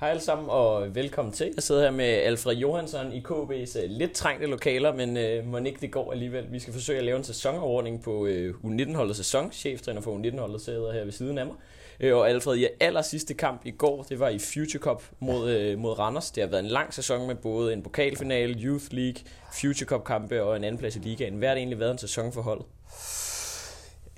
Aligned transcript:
Hej 0.00 0.10
alle 0.10 0.22
sammen 0.22 0.46
og 0.50 0.94
velkommen 0.94 1.32
til. 1.32 1.52
Jeg 1.54 1.62
sidder 1.62 1.82
her 1.82 1.90
med 1.90 2.04
Alfred 2.04 2.56
Johansson 2.56 3.12
i 3.12 3.24
KB's 3.28 3.82
øh, 3.82 3.90
lidt 3.90 4.12
trængte 4.12 4.46
lokaler, 4.46 4.94
men 4.94 5.16
øh, 5.16 5.46
må 5.46 5.58
ikke 5.58 5.80
det 5.80 5.92
går 5.92 6.12
alligevel. 6.12 6.52
Vi 6.52 6.58
skal 6.58 6.72
forsøge 6.72 6.98
at 6.98 7.04
lave 7.04 7.16
en 7.16 7.24
sæsonordning 7.24 8.02
på 8.02 8.26
øh, 8.26 8.54
U19-holdets 8.64 9.16
sæson. 9.16 9.52
Cheftræner 9.52 10.00
for 10.00 10.18
U19-holdet 10.18 10.60
sidder 10.60 10.92
her 10.92 11.04
ved 11.04 11.12
siden 11.12 11.38
af 11.38 11.46
mig. 11.46 11.54
Øh, 12.00 12.16
og 12.16 12.28
Alfred, 12.28 12.56
ja, 12.56 12.66
aller 12.80 13.02
sidste 13.02 13.34
kamp 13.34 13.60
i 13.64 13.70
går, 13.70 14.02
det 14.02 14.20
var 14.20 14.28
i 14.28 14.38
Future 14.38 14.82
Cup 14.82 15.02
mod, 15.20 15.50
øh, 15.50 15.78
mod 15.78 15.98
Randers. 15.98 16.30
Det 16.30 16.42
har 16.42 16.50
været 16.50 16.64
en 16.64 16.70
lang 16.70 16.94
sæson 16.94 17.26
med 17.26 17.34
både 17.34 17.72
en 17.72 17.82
pokalfinale, 17.82 18.54
Youth 18.54 18.84
League, 18.90 19.22
Future 19.52 19.86
Cup 19.86 20.04
kampe 20.04 20.42
og 20.42 20.56
en 20.56 20.64
anden 20.64 20.78
plads 20.78 20.96
i 20.96 20.98
ligaen. 20.98 21.34
Hvad 21.34 21.48
har 21.48 21.54
det 21.54 21.60
egentlig 21.60 21.80
været 21.80 21.92
en 21.92 21.98
sæson 21.98 22.32
for 22.32 22.42
holdet? 22.42 22.66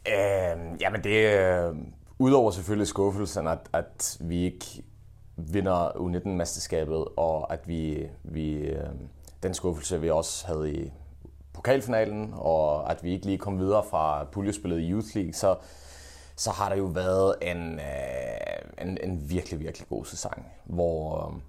Øh, 0.09 0.81
jamen 0.81 1.05
det 1.05 1.41
Øh, 1.41 1.75
udover 2.19 2.51
selvfølgelig 2.51 2.89
skuffelsen, 2.89 3.47
at, 3.47 3.59
at 3.73 4.19
vi 4.21 4.45
ikke 4.45 4.83
vinder 5.47 5.89
U19-mesterskabet, 5.89 7.05
og 7.17 7.53
at 7.53 7.69
vi, 7.69 8.09
vi 8.23 8.53
øh, 8.55 8.89
den 9.43 9.55
skuffelse, 9.55 10.01
vi 10.01 10.11
også 10.11 10.47
havde 10.47 10.73
i 10.73 10.93
pokalfinalen, 11.53 12.35
og 12.37 12.91
at 12.91 13.05
vi 13.05 13.13
ikke 13.13 13.27
lige 13.27 13.39
kom 13.39 13.59
videre 13.59 13.85
fra 13.91 14.25
puljespillet 14.25 14.81
i 14.81 14.91
Youth 14.91 15.07
League, 15.15 15.33
så, 15.33 15.57
så 16.37 16.51
har 16.51 16.69
der 16.69 16.77
jo 16.77 16.85
været 16.85 17.35
en, 17.43 17.81
øh, 17.81 18.87
en, 18.87 18.99
en 19.03 19.31
virkelig, 19.31 19.61
virkelig 19.61 19.89
god 19.89 20.05
sæson, 20.05 20.45
hvor 20.65 21.27
øh, 21.27 21.41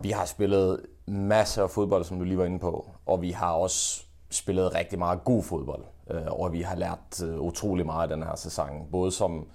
vi 0.00 0.10
har 0.10 0.24
spillet 0.24 0.80
masser 1.06 1.62
af 1.62 1.70
fodbold, 1.70 2.04
som 2.04 2.18
du 2.18 2.24
lige 2.24 2.38
var 2.38 2.44
inde 2.44 2.58
på, 2.58 2.90
og 3.06 3.22
vi 3.22 3.30
har 3.30 3.52
også 3.52 4.02
spillet 4.30 4.74
rigtig 4.74 4.98
meget 4.98 5.24
god 5.24 5.42
fodbold, 5.42 5.84
øh, 6.10 6.26
og 6.26 6.52
vi 6.52 6.62
har 6.62 6.76
lært 6.76 7.22
øh, 7.24 7.40
utrolig 7.40 7.86
meget 7.86 8.10
af 8.10 8.16
den 8.16 8.26
her 8.26 8.36
sæson, 8.36 8.86
både 8.92 9.12
som, 9.12 9.46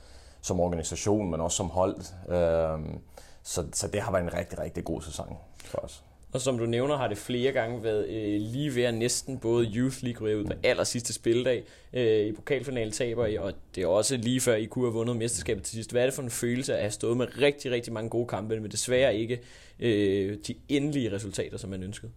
som 0.41 0.59
organisation, 0.59 1.31
men 1.31 1.41
også 1.41 1.57
som 1.57 1.69
hold. 1.69 1.95
Øh, 2.29 2.95
så, 3.43 3.65
så 3.73 3.87
det 3.87 4.01
har 4.01 4.11
været 4.11 4.23
en 4.23 4.33
rigtig, 4.33 4.59
rigtig 4.59 4.83
god 4.83 5.01
sæson 5.01 5.37
for 5.57 5.77
os. 5.77 6.03
Og 6.33 6.41
som 6.41 6.57
du 6.57 6.65
nævner, 6.65 6.97
har 6.97 7.07
det 7.07 7.17
flere 7.17 7.51
gange 7.51 7.83
været 7.83 8.07
øh, 8.07 8.41
lige 8.41 8.75
ved 8.75 8.83
at 8.83 8.93
næsten 8.93 9.37
både 9.39 9.65
Youth 9.75 10.03
League 10.03 10.27
ryger 10.27 10.37
ud 10.37 10.45
på 10.45 10.53
aller 10.63 10.83
sidste 10.83 11.13
spildag 11.13 11.63
øh, 11.93 12.27
i 12.27 12.31
pokalfinale 12.31 12.91
taber 12.91 13.25
I, 13.25 13.37
og 13.37 13.53
det 13.75 13.83
er 13.83 13.87
også 13.87 14.17
lige 14.17 14.41
før 14.41 14.55
I 14.55 14.65
kunne 14.65 14.85
have 14.85 14.93
vundet 14.93 15.15
mesterskabet 15.15 15.63
til 15.63 15.75
sidst. 15.75 15.91
Hvad 15.91 16.01
er 16.01 16.05
det 16.05 16.13
for 16.13 16.21
en 16.21 16.29
følelse 16.29 16.73
at 16.73 16.79
have 16.79 16.91
stået 16.91 17.17
med 17.17 17.27
rigtig, 17.41 17.71
rigtig 17.71 17.93
mange 17.93 18.09
gode 18.09 18.27
kampe, 18.27 18.59
men 18.59 18.71
desværre 18.71 19.15
ikke 19.15 19.41
øh, 19.79 20.37
de 20.47 20.55
endelige 20.69 21.11
resultater, 21.11 21.57
som 21.57 21.69
man 21.69 21.83
ønskede? 21.83 22.11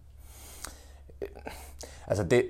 Altså 2.07 2.23
det, 2.23 2.45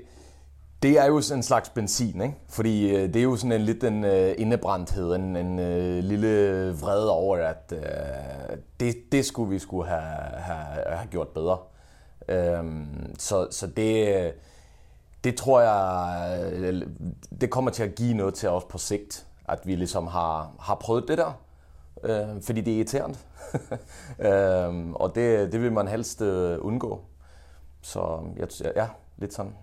det 0.84 1.00
er 1.00 1.06
jo 1.06 1.22
sådan 1.22 1.40
en 1.40 1.44
slags 1.44 1.70
benzin, 1.70 2.22
ikke? 2.22 2.36
Fordi 2.50 2.96
øh, 2.96 3.14
det 3.14 3.16
er 3.16 3.24
jo 3.24 3.36
sådan 3.36 3.52
en 3.52 3.62
lidt 3.62 3.84
en 3.84 4.04
øh, 4.04 4.36
indebrændthed, 4.38 5.16
en, 5.16 5.36
en 5.36 5.60
øh, 5.60 6.04
lille 6.04 6.72
vrede 6.82 7.12
over, 7.12 7.38
at 7.38 7.74
øh, 7.76 8.58
det, 8.80 9.12
det 9.12 9.26
skulle 9.26 9.50
vi 9.50 9.60
skulle 9.60 9.90
have, 9.90 10.40
have, 10.40 10.96
have 10.96 11.08
gjort 11.12 11.28
bedre. 11.28 11.58
Øhm, 12.28 13.16
så, 13.20 13.48
så 13.52 13.68
det, 13.68 14.34
det 15.24 15.36
tror 15.36 15.62
jeg, 15.62 16.54
øh, 16.54 16.88
det 17.42 17.50
kommer 17.50 17.72
til 17.72 17.84
at 17.84 17.96
give 17.96 18.14
noget 18.14 18.34
til 18.34 18.50
os 18.50 18.64
på 18.64 18.78
sigt, 18.78 19.26
at 19.50 19.60
vi 19.64 19.76
ligesom 19.76 20.08
har, 20.08 20.52
har 20.60 20.76
prøvet 20.76 21.06
det 21.08 21.18
der, 21.18 21.42
øh, 22.04 22.42
fordi 22.42 22.62
det 22.62 22.74
er 22.74 22.78
irriterende. 22.78 23.18
øhm, 24.30 24.94
og 24.94 25.16
det, 25.16 25.52
det 25.52 25.62
vil 25.62 25.72
man 25.72 25.88
helst 25.88 26.22
øh, 26.22 26.58
undgå. 26.62 27.02
Så 27.82 28.20
jeg, 28.38 28.76
ja, 28.76 28.88
lidt 29.18 29.34
sådan. 29.34 29.54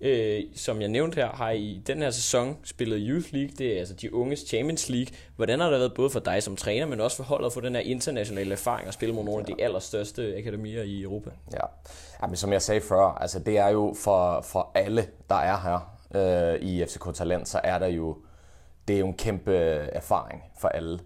Øh, 0.00 0.42
som 0.56 0.80
jeg 0.80 0.88
nævnte 0.88 1.14
her, 1.14 1.28
har 1.28 1.50
I 1.50 1.82
den 1.86 2.02
her 2.02 2.10
sæson 2.10 2.56
spillet 2.64 3.06
Youth 3.08 3.26
League, 3.32 3.50
det 3.58 3.74
er 3.74 3.78
altså 3.78 3.94
de 3.94 4.14
unges 4.14 4.40
Champions 4.40 4.88
League. 4.88 5.14
Hvordan 5.36 5.60
har 5.60 5.70
det 5.70 5.78
været 5.78 5.94
både 5.94 6.10
for 6.10 6.20
dig 6.20 6.42
som 6.42 6.56
træner, 6.56 6.86
men 6.86 7.00
også 7.00 7.16
for 7.16 7.24
holdet 7.24 7.46
at 7.46 7.52
få 7.52 7.60
den 7.60 7.74
her 7.74 7.82
internationale 7.82 8.52
erfaring 8.52 8.88
og 8.88 8.94
spille 8.94 9.14
mod 9.14 9.24
nogle 9.24 9.40
af 9.40 9.46
de 9.46 9.62
allerstørste 9.62 10.36
akademier 10.36 10.82
i 10.82 11.02
Europa? 11.02 11.30
Ja, 11.52 11.66
ja 12.22 12.26
men 12.26 12.36
som 12.36 12.52
jeg 12.52 12.62
sagde 12.62 12.80
før, 12.80 13.04
altså 13.04 13.38
det 13.38 13.58
er 13.58 13.68
jo 13.68 13.94
for, 13.98 14.40
for 14.40 14.70
alle, 14.74 15.06
der 15.28 15.36
er 15.36 15.58
her 15.60 15.94
øh, 16.54 16.60
i 16.60 16.84
FCK 16.84 17.14
Talent, 17.14 17.48
så 17.48 17.60
er 17.64 17.78
der 17.78 17.86
jo, 17.86 18.16
det 18.88 18.96
er 18.96 19.00
jo 19.00 19.06
en 19.06 19.16
kæmpe 19.16 19.50
øh, 19.50 19.88
erfaring 19.92 20.42
for 20.60 20.68
alle. 20.68 20.98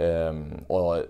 Øhm, 0.00 0.64
og 0.68 1.04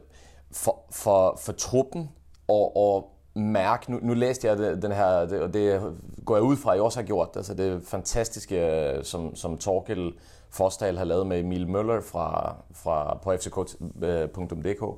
for, 0.53 0.85
for, 0.91 1.39
for 1.45 1.53
truppen 1.53 2.11
og, 2.49 2.77
og 2.77 3.11
mærke, 3.35 3.93
nu, 3.93 3.99
nu 4.03 4.15
læste 4.15 4.49
jeg 4.49 4.59
den 4.83 4.93
her, 4.93 5.07
og 5.43 5.55
det 5.55 5.97
går 6.25 6.37
jeg 6.37 6.43
ud 6.43 6.57
fra, 6.57 6.73
at 6.73 6.79
I 6.79 6.81
også 6.81 6.99
har 6.99 7.07
gjort, 7.07 7.29
altså 7.37 7.55
det 7.55 7.83
fantastiske, 7.87 8.57
øh, 8.67 9.05
som, 9.05 9.37
som 9.37 9.59
Torkel 9.59 10.13
Forstal 10.51 10.99
har 10.99 11.05
lavet 11.05 11.27
med 11.27 11.41
Emil 11.41 11.69
Møller 11.69 12.01
fra, 12.01 12.57
fra, 12.73 13.19
på 13.23 13.37
fck.dk, 13.37 14.83
øh, 14.83 14.89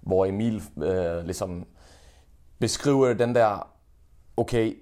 hvor 0.00 0.26
Emil 0.26 0.62
øh, 0.82 1.24
ligesom 1.24 1.66
beskriver 2.58 3.14
den 3.14 3.34
der, 3.34 3.68
okay, 4.36 4.76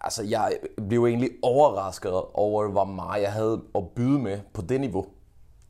altså 0.00 0.22
jeg 0.22 0.56
blev 0.88 1.04
egentlig 1.04 1.30
overrasket 1.42 2.12
over, 2.34 2.68
hvor 2.68 2.84
meget 2.84 3.22
jeg 3.22 3.32
havde 3.32 3.62
at 3.74 3.88
byde 3.88 4.18
med 4.18 4.40
på 4.54 4.62
det 4.62 4.80
niveau 4.80 5.06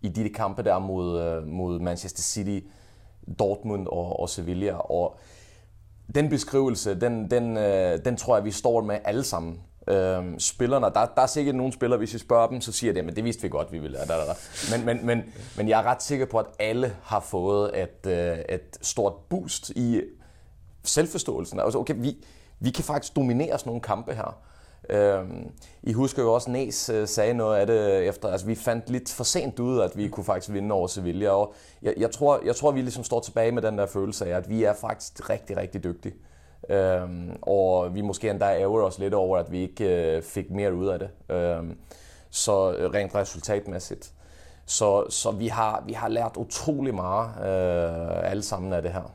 i 0.02 0.08
de 0.08 0.28
kampe 0.28 0.62
der 0.62 0.78
mod, 0.78 1.20
øh, 1.20 1.46
mod 1.46 1.78
Manchester 1.78 2.22
City, 2.22 2.66
Dortmund 3.38 3.86
og, 3.86 4.20
og 4.20 4.28
Sevilla, 4.28 4.72
og 4.76 5.18
den 6.14 6.28
beskrivelse, 6.28 7.00
den, 7.00 7.30
den, 7.30 7.56
øh, 7.56 8.04
den 8.04 8.16
tror 8.16 8.36
jeg, 8.36 8.44
vi 8.44 8.50
står 8.50 8.80
med 8.80 8.98
alle 9.04 9.24
sammen. 9.24 9.60
Øhm, 9.88 10.38
spillerne, 10.38 10.86
der, 10.86 11.06
der 11.06 11.22
er 11.22 11.26
sikkert 11.26 11.54
nogle 11.54 11.72
spillere, 11.72 11.98
hvis 11.98 12.14
vi 12.14 12.18
spørger 12.18 12.46
dem, 12.48 12.60
så 12.60 12.72
siger 12.72 12.92
de, 12.92 13.00
at 13.00 13.16
det 13.16 13.24
vidste 13.24 13.42
vi 13.42 13.48
godt, 13.48 13.72
vi 13.72 13.78
ville. 13.78 13.98
Da, 13.98 14.04
da, 14.04 14.14
da. 14.14 14.34
Men, 14.76 14.86
men, 14.86 15.06
men, 15.06 15.22
men 15.56 15.68
jeg 15.68 15.80
er 15.80 15.82
ret 15.82 16.02
sikker 16.02 16.26
på, 16.26 16.38
at 16.38 16.46
alle 16.58 16.96
har 17.02 17.20
fået 17.20 17.82
et, 17.82 18.06
øh, 18.06 18.38
et 18.48 18.78
stort 18.80 19.12
boost 19.28 19.70
i 19.70 20.00
selvforståelsen. 20.84 21.60
Altså, 21.60 21.78
okay, 21.78 21.94
vi, 21.98 22.16
vi 22.60 22.70
kan 22.70 22.84
faktisk 22.84 23.16
dominere 23.16 23.58
sådan 23.58 23.70
nogle 23.70 23.82
kampe 23.82 24.14
her. 24.14 24.38
Øhm, 24.90 25.50
I 25.82 25.92
husker 25.92 26.22
jo 26.22 26.32
også, 26.32 26.50
Næs 26.50 26.88
øh, 26.88 27.08
sagde 27.08 27.34
noget 27.34 27.56
af 27.56 27.66
det 27.66 28.08
efter, 28.08 28.28
altså 28.28 28.46
vi 28.46 28.54
fandt 28.54 28.90
lidt 28.90 29.12
for 29.12 29.24
sent 29.24 29.58
ud, 29.58 29.80
at 29.80 29.96
vi 29.96 30.08
kunne 30.08 30.24
faktisk 30.24 30.52
vinde 30.52 30.74
over 30.74 30.86
Sevilla, 30.86 31.30
og 31.30 31.54
jeg, 31.82 31.94
jeg, 31.96 32.10
tror, 32.10 32.40
jeg 32.44 32.56
tror, 32.56 32.70
vi 32.70 32.80
ligesom 32.80 33.04
står 33.04 33.20
tilbage 33.20 33.52
med 33.52 33.62
den 33.62 33.78
der 33.78 33.86
følelse 33.86 34.26
af, 34.26 34.36
at 34.36 34.50
vi 34.50 34.64
er 34.64 34.74
faktisk 34.74 35.30
rigtig, 35.30 35.56
rigtig 35.56 35.84
dygtige. 35.84 36.14
Øhm, 36.68 37.36
og 37.42 37.94
vi 37.94 38.00
måske 38.00 38.30
endda 38.30 38.44
ærger 38.44 38.82
os 38.82 38.98
lidt 38.98 39.14
over, 39.14 39.38
at 39.38 39.52
vi 39.52 39.62
ikke 39.62 40.16
øh, 40.16 40.22
fik 40.22 40.50
mere 40.50 40.74
ud 40.74 40.86
af 40.86 40.98
det. 40.98 41.08
Øhm, 41.28 41.78
så 42.30 42.72
øh, 42.72 42.90
rent 42.90 43.14
resultatmæssigt. 43.14 44.12
Så, 44.66 45.10
så 45.10 45.30
vi, 45.30 45.48
har, 45.48 45.82
vi 45.86 45.92
har 45.92 46.08
lært 46.08 46.36
utrolig 46.36 46.94
meget 46.94 47.28
øh, 47.38 48.30
alle 48.30 48.42
sammen 48.42 48.72
af 48.72 48.82
det 48.82 48.92
her. 48.92 49.12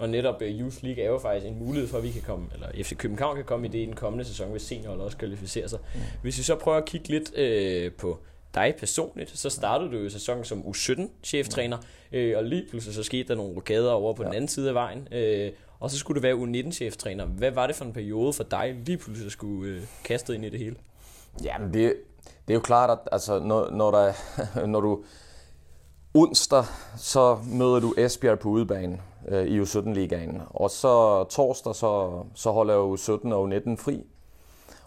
Og 0.00 0.08
netop 0.08 0.42
uh, 0.42 0.48
Youth 0.48 0.84
League 0.84 1.04
er 1.04 1.08
jo 1.08 1.18
faktisk 1.18 1.46
en 1.46 1.58
mulighed 1.58 1.88
for, 1.88 1.98
at 1.98 2.04
vi 2.04 2.10
kan 2.10 2.22
komme, 2.22 2.46
eller 2.54 2.66
FC 2.84 2.96
København 2.96 3.36
kan 3.36 3.44
komme 3.44 3.66
i 3.66 3.70
det 3.70 3.78
i 3.78 3.86
den 3.86 3.96
kommende 3.96 4.24
sæson, 4.24 4.50
hvis 4.50 4.62
seniorholdet 4.62 5.04
også 5.04 5.16
kvalificerer 5.16 5.68
sig. 5.68 5.78
Mm. 5.94 6.00
Hvis 6.22 6.38
vi 6.38 6.42
så 6.42 6.54
prøver 6.56 6.78
at 6.78 6.84
kigge 6.84 7.08
lidt 7.08 7.38
øh, 7.38 7.92
på 7.92 8.18
dig 8.54 8.74
personligt, 8.78 9.38
så 9.38 9.50
startede 9.50 9.90
du 9.90 9.96
jo 9.96 10.10
sæsonen 10.10 10.44
som 10.44 10.60
U17-cheftræner, 10.60 11.76
mm. 11.76 12.18
øh, 12.18 12.38
og 12.38 12.44
lige 12.44 12.66
pludselig 12.70 12.94
så 12.94 13.02
skete 13.02 13.28
der 13.28 13.34
nogle 13.34 13.56
rokader 13.56 13.90
over 13.90 14.14
på 14.14 14.22
ja. 14.22 14.26
den 14.26 14.36
anden 14.36 14.48
side 14.48 14.68
af 14.68 14.74
vejen, 14.74 15.08
øh, 15.12 15.52
og 15.80 15.90
så 15.90 15.98
skulle 15.98 16.16
du 16.16 16.22
være 16.22 16.34
U19-cheftræner. 16.34 17.24
Hvad 17.24 17.50
var 17.50 17.66
det 17.66 17.76
for 17.76 17.84
en 17.84 17.92
periode 17.92 18.32
for 18.32 18.44
dig, 18.44 18.76
lige 18.86 18.98
pludselig 18.98 19.26
at 19.26 19.32
skulle 19.32 19.72
øh, 19.72 19.82
kaste 20.04 20.34
ind 20.34 20.44
i 20.44 20.48
det 20.48 20.58
hele? 20.58 20.76
Jamen 21.44 21.74
det, 21.74 21.94
det 22.24 22.52
er 22.52 22.54
jo 22.54 22.60
klart, 22.60 22.90
at 22.90 22.98
altså, 23.12 23.38
når, 23.38 23.70
når, 23.70 23.90
der, 23.90 24.12
når 24.66 24.80
du 24.80 25.04
onsdag, 26.14 26.64
så 26.96 27.38
møder 27.44 27.80
du 27.80 27.94
Esbjerg 27.98 28.38
på 28.38 28.48
udebane 28.48 29.00
øh, 29.28 29.46
i 29.46 29.60
U17-ligaen. 29.60 30.42
Og 30.50 30.70
så 30.70 31.24
torsdag, 31.24 31.74
så, 31.74 32.22
så 32.34 32.50
holder 32.50 32.74
jeg 32.74 32.82
U17 32.82 33.32
og 33.32 33.48
U19 33.48 33.76
fri. 33.76 34.06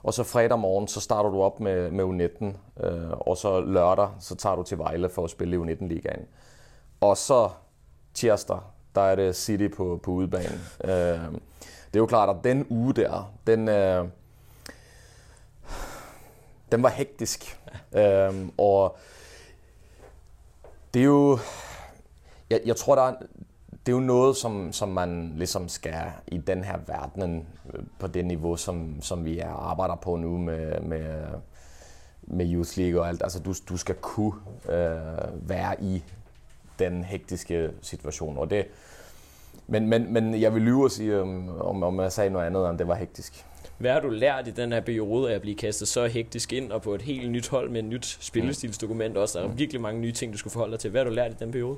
Og 0.04 0.14
så 0.14 0.24
fredag 0.24 0.60
morgen, 0.60 0.88
så 0.88 1.00
starter 1.00 1.30
du 1.30 1.42
op 1.42 1.60
med, 1.60 1.92
med 1.92 2.04
U19. 2.04 2.46
Øh, 2.86 3.12
og 3.12 3.38
så 3.38 3.62
lørdag, 3.62 4.10
så 4.20 4.36
tager 4.36 4.56
du 4.56 4.64
til 4.64 4.78
Vejle 4.78 5.10
for 5.10 5.24
at 5.24 5.30
spille 5.30 5.56
i 5.56 5.60
U19-ligaen. 5.60 6.26
Og 7.02 7.18
så 7.18 7.50
tirsdag, 8.14 8.60
der 8.96 9.02
er 9.02 9.16
det 9.16 9.36
City 9.36 9.68
på, 9.68 10.00
på 10.04 10.12
udebane. 10.12 10.60
Øh, 10.84 11.40
det 11.94 12.00
er 12.00 12.00
jo 12.00 12.06
klart, 12.06 12.30
at 12.30 12.44
den 12.44 12.66
uge 12.70 12.94
der, 12.94 13.34
den, 13.48 13.68
øh, 13.70 14.06
den 16.72 16.84
var 16.84 16.90
hektisk. 16.90 17.60
Øh, 17.96 18.34
og 18.58 18.98
det 20.94 21.00
er 21.00 21.06
jo... 21.06 21.40
Jeg, 22.50 22.62
jeg 22.66 22.76
tror, 22.76 22.96
der 22.96 23.02
er, 23.02 23.16
det 23.86 23.92
er 23.92 23.96
jo 23.96 24.00
noget, 24.00 24.38
som, 24.38 24.74
som 24.74 24.90
man 24.90 25.34
ligesom 25.36 25.70
skal 25.70 26.12
i 26.28 26.38
den 26.38 26.64
her 26.64 26.78
verden 26.88 27.48
øh, 27.74 27.84
på 28.00 28.08
det 28.08 28.26
niveau, 28.26 28.56
som, 28.56 29.02
som 29.02 29.26
vi 29.26 29.40
er 29.40 29.50
arbejder 29.50 29.96
på 29.96 30.16
nu 30.16 30.38
med, 30.38 30.82
med, 30.82 31.24
med 32.22 32.54
Youth 32.54 32.78
League 32.78 33.02
og 33.02 33.08
alt. 33.08 33.24
Altså, 33.24 33.40
du, 33.40 33.54
du 33.70 33.78
skal 33.78 33.96
kunne 33.96 34.34
øh, 34.70 35.50
være 35.50 35.84
i 35.84 36.04
den 36.80 37.04
hektiske 37.04 37.72
situation. 37.82 38.38
Og 38.38 38.50
det, 38.50 38.66
men, 39.68 39.88
men, 39.88 40.14
men 40.14 40.42
jeg 40.42 40.54
vil 40.54 40.62
lyve 40.62 40.84
og 40.84 40.92
sige, 40.92 41.22
om, 41.62 41.84
om 41.84 42.00
jeg 42.00 42.12
sagde 42.12 42.30
noget 42.30 42.46
andet, 42.46 42.66
om 42.66 42.78
det 42.78 42.88
var 42.88 42.96
hektisk. 42.96 43.46
Hvad 43.78 43.92
har 43.92 44.00
du 44.00 44.10
lært 44.10 44.48
i 44.48 44.52
den 44.52 44.72
her 44.72 44.82
periode 44.82 45.32
af 45.32 45.36
at 45.36 45.42
blive 45.42 45.56
kastet 45.56 45.88
så 45.88 46.08
hektisk 46.08 46.54
ind 46.54 46.72
og 46.72 46.82
på 46.82 46.96
et 46.96 47.02
helt 47.02 47.32
nyt 47.32 47.50
hold 47.50 47.70
med 47.70 47.80
et 47.80 47.86
nyt 47.86 48.18
spillestilsdokument 48.22 49.18
også? 49.18 49.40
Der 49.40 49.46
er 49.46 49.50
virkelig 49.50 49.82
mange 49.82 50.02
nye 50.02 50.12
ting, 50.12 50.34
du 50.34 50.38
skulle 50.38 50.52
forholde 50.52 50.72
dig 50.72 50.80
til. 50.80 50.92
Hvad 50.92 51.02
har 51.02 51.10
du 51.10 51.16
lært 51.16 51.32
i 51.32 51.36
den 51.40 51.52
periode? 51.52 51.78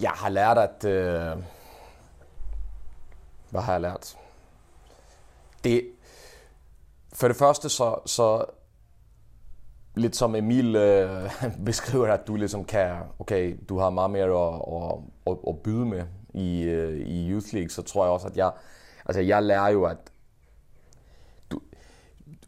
Jeg 0.00 0.10
har 0.10 0.28
lært, 0.28 0.58
at... 0.58 0.84
Øh, 0.84 1.36
hvad 3.50 3.60
har 3.60 3.72
jeg 3.72 3.80
lært? 3.80 4.16
Det, 5.64 5.84
for 7.12 7.28
det 7.28 7.36
første, 7.36 7.68
så, 7.68 7.98
så 8.06 8.44
lidt 9.94 10.16
som 10.16 10.34
Emil 10.34 10.76
øh, 10.76 11.30
beskriver, 11.64 12.12
at 12.12 12.26
du 12.26 12.36
ligesom 12.36 12.64
kan, 12.64 12.96
okay, 13.18 13.56
du 13.68 13.78
har 13.78 13.90
meget 13.90 14.10
mere 14.10 14.24
at, 14.24 14.62
at, 14.82 14.98
at, 15.26 15.38
at 15.48 15.58
byde 15.62 15.86
med 15.86 16.04
i, 16.34 16.62
øh, 16.62 17.00
i 17.00 17.30
Youth 17.30 17.54
League, 17.54 17.70
så 17.70 17.82
tror 17.82 18.04
jeg 18.04 18.12
også, 18.12 18.26
at 18.26 18.36
jeg, 18.36 18.50
altså 19.06 19.20
jeg 19.20 19.42
lærer 19.42 19.68
jo, 19.68 19.84
at 19.84 19.96
du, 21.50 21.60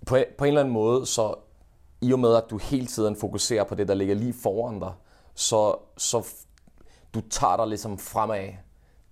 på, 0.07 0.17
på 0.39 0.45
en 0.45 0.49
eller 0.49 0.61
anden 0.61 0.75
måde, 0.75 1.07
så 1.07 1.35
i 2.01 2.13
og 2.13 2.19
med, 2.19 2.37
at 2.37 2.45
du 2.51 2.59
hele 2.59 2.87
tiden 2.87 3.17
fokuserer 3.17 3.65
på 3.65 3.75
det, 3.75 3.89
der 3.89 3.95
ligger 3.95 4.15
lige 4.15 4.35
foran 4.43 4.81
dig, 4.81 4.93
så, 5.35 5.77
så 5.97 6.27
du 7.15 7.21
tager 7.21 7.57
dig 7.57 7.67
ligesom 7.67 7.99
fremad 7.99 8.49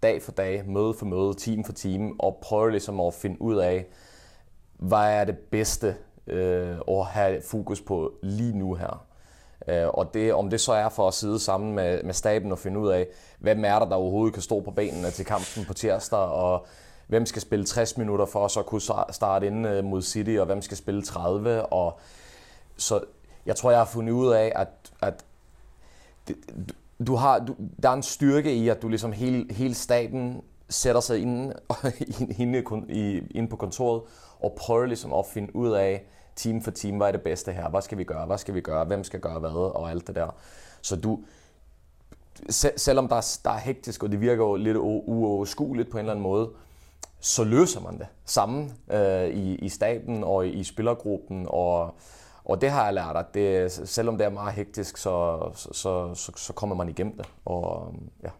dag 0.03 0.23
for 0.23 0.33
dag, 0.33 0.67
møde 0.67 0.95
for 0.95 1.07
møde, 1.07 1.35
time 1.35 1.65
for 1.65 1.73
time, 1.73 2.13
og 2.19 2.39
prøver 2.43 2.69
ligesom 2.69 3.01
at 3.01 3.15
finde 3.15 3.43
ud 3.43 3.57
af, 3.57 3.87
hvad 4.79 5.21
er 5.21 5.25
det 5.25 5.39
bedste 5.39 5.97
øh, 6.27 6.79
at 6.89 7.07
have 7.07 7.43
fokus 7.43 7.81
på 7.81 8.13
lige 8.23 8.59
nu 8.59 8.75
her. 8.75 9.07
Øh, 9.69 9.89
og 9.89 10.15
det, 10.15 10.35
om 10.35 10.51
det 10.51 10.61
så 10.61 10.73
er 10.73 10.89
for 10.89 11.09
at 11.09 11.15
sidde 11.15 11.39
sammen 11.39 11.75
med, 11.75 12.03
med 12.03 12.15
staben 12.15 12.53
og 12.53 12.59
finde 12.59 12.81
ud 12.81 12.89
af, 12.89 13.07
hvem 13.39 13.65
er 13.65 13.79
der, 13.79 13.87
der 13.87 13.97
overhovedet 13.97 14.35
kan 14.35 14.43
stå 14.43 14.61
på 14.61 14.71
benene 14.71 15.11
til 15.11 15.25
kampen 15.25 15.65
på 15.67 15.75
tirsdag, 15.75 16.19
og 16.19 16.67
hvem 17.11 17.27
skal 17.27 17.43
spille 17.43 17.65
60 17.65 17.97
minutter 17.97 18.27
for 18.27 18.45
at 18.45 18.51
så 18.51 18.63
kunne 18.63 18.81
starte 19.11 19.47
ind 19.47 19.69
øh, 19.69 19.85
mod 19.85 20.03
City, 20.03 20.37
og 20.39 20.47
hvem 20.47 20.63
skal 20.63 20.77
spille 20.77 21.03
30. 21.03 21.67
Og 21.67 22.01
så 22.77 23.01
jeg 23.47 23.57
tror, 23.57 23.71
jeg 23.71 23.81
har 23.81 23.85
fundet 23.85 24.13
ud 24.13 24.33
af, 24.33 24.53
at, 24.55 24.69
at 25.03 25.25
du 27.07 27.15
har, 27.15 27.39
du, 27.39 27.55
der 27.83 27.89
er 27.89 27.95
en 27.95 28.03
styrke 28.03 28.55
i, 28.55 28.69
at 28.69 28.83
du 28.83 28.89
ligesom 28.89 29.13
hele, 29.13 29.55
hele 29.55 29.75
staten 29.75 30.43
sætter 30.69 31.01
sig 31.01 31.19
inde, 31.23 31.55
inde, 32.39 32.63
inde 33.31 33.49
på 33.49 33.57
kontoret 33.57 34.03
og 34.41 34.57
prøver 34.59 34.87
ligesom 34.87 35.13
at 35.13 35.27
finde 35.27 35.57
ud 35.57 35.71
af, 35.71 36.05
time 36.37 36.63
for 36.63 36.71
time, 36.71 36.97
hvad 36.97 37.07
er 37.07 37.13
det 37.13 37.23
bedste 37.23 37.53
her? 37.53 37.69
Hvad 37.69 37.83
skal 37.83 37.99
vi 37.99 38.05
gøre? 38.05 38.27
Hvad 38.27 38.39
skal 38.39 38.55
vi 38.55 38.61
gøre? 38.61 38.85
Hvem 38.85 39.05
skal 39.05 39.21
gøre 39.21 39.39
hvad? 39.39 39.51
Og 39.51 39.91
alt 39.91 40.07
det 40.07 40.15
der. 40.15 40.35
Så 40.83 40.97
du, 40.97 41.21
selvom 42.77 43.09
der 43.09 43.17
er, 43.17 43.39
der 43.45 43.51
er 43.51 43.59
hektisk, 43.59 44.03
og 44.03 44.13
det 44.13 44.21
virker 44.21 44.45
jo 44.45 44.57
lidt 44.57 44.77
uoverskueligt 44.77 45.91
på 45.91 45.99
en 45.99 46.01
eller 46.01 46.13
anden 46.13 46.23
måde, 46.23 46.51
så 47.21 47.45
løser 47.45 47.81
man 47.81 47.99
det 47.99 48.07
sammen 48.25 48.73
øh, 48.91 49.29
i, 49.29 49.55
i 49.55 49.69
staben 49.69 50.25
og 50.25 50.49
i 50.49 50.65
spillergruppen. 50.65 51.47
Og, 51.49 51.95
og 52.45 52.61
det 52.61 52.71
har 52.71 52.85
jeg 52.85 52.95
lært, 52.95 53.17
at 53.17 53.35
det, 53.35 53.73
selvom 53.73 54.19
det 54.19 54.25
er 54.25 54.31
meget 54.31 54.55
hektisk, 54.55 54.97
så, 54.97 55.39
så, 55.57 56.15
så, 56.15 56.33
så 56.37 56.53
kommer 56.53 56.77
man 56.77 56.89
igennem 56.89 57.17
det. 57.17 57.27
Og, 57.45 57.89
øhm, 57.89 58.11
ja. 58.23 58.31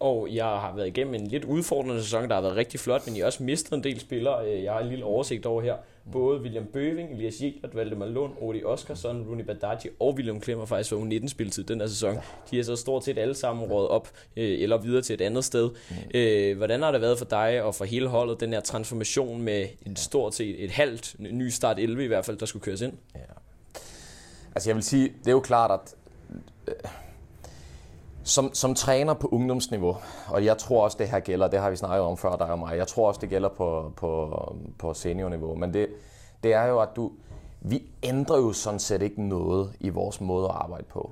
Og 0.00 0.28
jeg 0.30 0.44
har 0.44 0.72
været 0.76 0.86
igennem 0.86 1.14
en 1.14 1.26
lidt 1.26 1.44
udfordrende 1.44 2.02
sæson, 2.02 2.28
der 2.28 2.34
har 2.34 2.42
været 2.42 2.56
rigtig 2.56 2.80
flot, 2.80 3.06
men 3.06 3.16
jeg 3.16 3.22
har 3.22 3.26
også 3.26 3.42
mistet 3.42 3.72
en 3.72 3.84
del 3.84 4.00
spillere. 4.00 4.46
Øh, 4.46 4.64
jeg 4.64 4.72
har 4.72 4.80
en 4.80 4.88
lille 4.88 5.04
oversigt 5.04 5.46
over 5.46 5.62
her. 5.62 5.74
Både 6.12 6.40
William 6.40 6.64
Bøving, 6.64 7.12
Elias 7.12 7.40
Jelert, 7.40 7.76
Valdemar 7.76 8.06
Lund, 8.06 8.32
Odi 8.40 8.64
Oskarsson, 8.64 9.26
Rune 9.28 9.44
Badaji 9.44 9.90
og 10.00 10.14
William 10.14 10.40
Klemmer 10.40 10.64
faktisk 10.64 10.92
var 10.92 11.04
19 11.04 11.28
spilletid 11.28 11.64
den 11.64 11.80
her 11.80 11.88
sæson. 11.88 12.16
De 12.50 12.58
er 12.58 12.62
så 12.62 12.76
stort 12.76 13.04
set 13.04 13.18
alle 13.18 13.34
sammen 13.34 13.64
råd 13.64 13.88
op 13.88 14.08
øh, 14.36 14.62
eller 14.62 14.78
videre 14.78 15.02
til 15.02 15.14
et 15.14 15.20
andet 15.20 15.44
sted. 15.44 15.70
Mm. 15.90 16.56
hvordan 16.56 16.82
har 16.82 16.92
det 16.92 17.00
været 17.00 17.18
for 17.18 17.24
dig 17.24 17.62
og 17.62 17.74
for 17.74 17.84
hele 17.84 18.08
holdet, 18.08 18.40
den 18.40 18.52
her 18.52 18.60
transformation 18.60 19.42
med 19.42 19.66
en 19.86 19.96
stort 19.96 20.34
set 20.34 20.64
et 20.64 20.70
halvt 20.70 21.16
ny 21.18 21.48
start 21.48 21.78
11 21.78 22.04
i 22.04 22.06
hvert 22.06 22.24
fald, 22.24 22.38
der 22.38 22.46
skulle 22.46 22.62
køres 22.62 22.80
ind? 22.80 22.92
Ja. 23.14 23.20
Altså 24.54 24.70
jeg 24.70 24.76
vil 24.76 24.84
sige, 24.84 25.12
det 25.18 25.26
er 25.26 25.32
jo 25.32 25.40
klart, 25.40 25.70
at 25.70 25.94
som, 28.28 28.54
som 28.54 28.74
træner 28.74 29.14
på 29.14 29.28
ungdomsniveau, 29.32 29.96
og 30.28 30.44
jeg 30.44 30.58
tror 30.58 30.84
også, 30.84 30.96
det 31.00 31.08
her 31.08 31.20
gælder, 31.20 31.48
det 31.48 31.60
har 31.60 31.70
vi 31.70 31.76
snakket 31.76 32.00
om 32.00 32.16
før 32.16 32.36
dig 32.36 32.50
og 32.50 32.58
mig, 32.58 32.76
jeg 32.76 32.86
tror 32.86 33.08
også, 33.08 33.20
det 33.20 33.28
gælder 33.28 33.48
på, 33.48 33.92
på, 33.96 34.34
på 34.78 34.94
seniorniveau, 34.94 35.54
men 35.54 35.74
det, 35.74 35.88
det 36.42 36.54
er 36.54 36.64
jo, 36.64 36.80
at 36.80 36.88
du, 36.96 37.12
vi 37.60 37.82
ændrer 38.02 38.36
jo 38.36 38.52
sådan 38.52 38.80
set 38.80 39.02
ikke 39.02 39.22
noget 39.22 39.72
i 39.80 39.88
vores 39.88 40.20
måde 40.20 40.44
at 40.44 40.54
arbejde 40.54 40.84
på. 40.84 41.10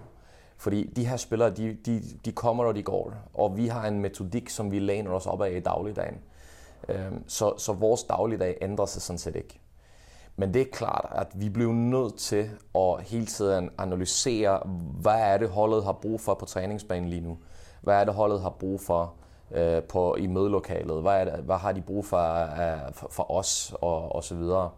Fordi 0.56 0.92
de 0.96 1.06
her 1.06 1.16
spillere, 1.16 1.50
de, 1.50 1.76
de, 1.86 2.02
de 2.24 2.32
kommer 2.32 2.64
og 2.64 2.74
de 2.74 2.82
går, 2.82 3.12
og 3.34 3.56
vi 3.56 3.66
har 3.66 3.88
en 3.88 4.00
metodik, 4.00 4.48
som 4.48 4.70
vi 4.70 4.78
læner 4.78 5.10
os 5.10 5.26
op 5.26 5.42
af 5.42 5.50
i 5.50 5.60
dagligdagen. 5.60 6.18
Øhm, 6.88 7.24
så, 7.28 7.52
så 7.58 7.72
vores 7.72 8.02
dagligdag 8.02 8.58
ændrer 8.62 8.86
sig 8.86 9.02
sådan 9.02 9.18
set 9.18 9.36
ikke. 9.36 9.60
Men 10.36 10.54
det 10.54 10.62
er 10.62 10.66
klart, 10.72 11.08
at 11.14 11.26
vi 11.34 11.48
bliver 11.48 11.72
nødt 11.72 12.16
til 12.16 12.50
at 12.74 13.02
hele 13.02 13.26
tiden 13.26 13.70
analysere, 13.78 14.60
hvad 15.00 15.20
er 15.20 15.38
det 15.38 15.48
holdet 15.48 15.84
har 15.84 15.92
brug 15.92 16.20
for 16.20 16.34
på 16.34 16.44
træningsbanen 16.44 17.08
lige 17.08 17.20
nu? 17.20 17.38
Hvad 17.82 18.00
er 18.00 18.04
det 18.04 18.14
holdet 18.14 18.40
har 18.40 18.50
brug 18.50 18.80
for 18.80 19.14
øh, 19.54 19.82
på, 19.82 20.14
i 20.14 20.26
mødelokalet? 20.26 21.02
Hvad, 21.02 21.20
er 21.20 21.24
det, 21.24 21.44
hvad 21.44 21.56
har 21.56 21.72
de 21.72 21.80
brug 21.80 22.04
for, 22.04 22.42
uh, 22.42 22.94
for, 22.94 23.08
for 23.10 23.30
os 23.32 23.74
og, 23.80 24.14
og 24.14 24.24
så 24.24 24.34
videre? 24.34 24.70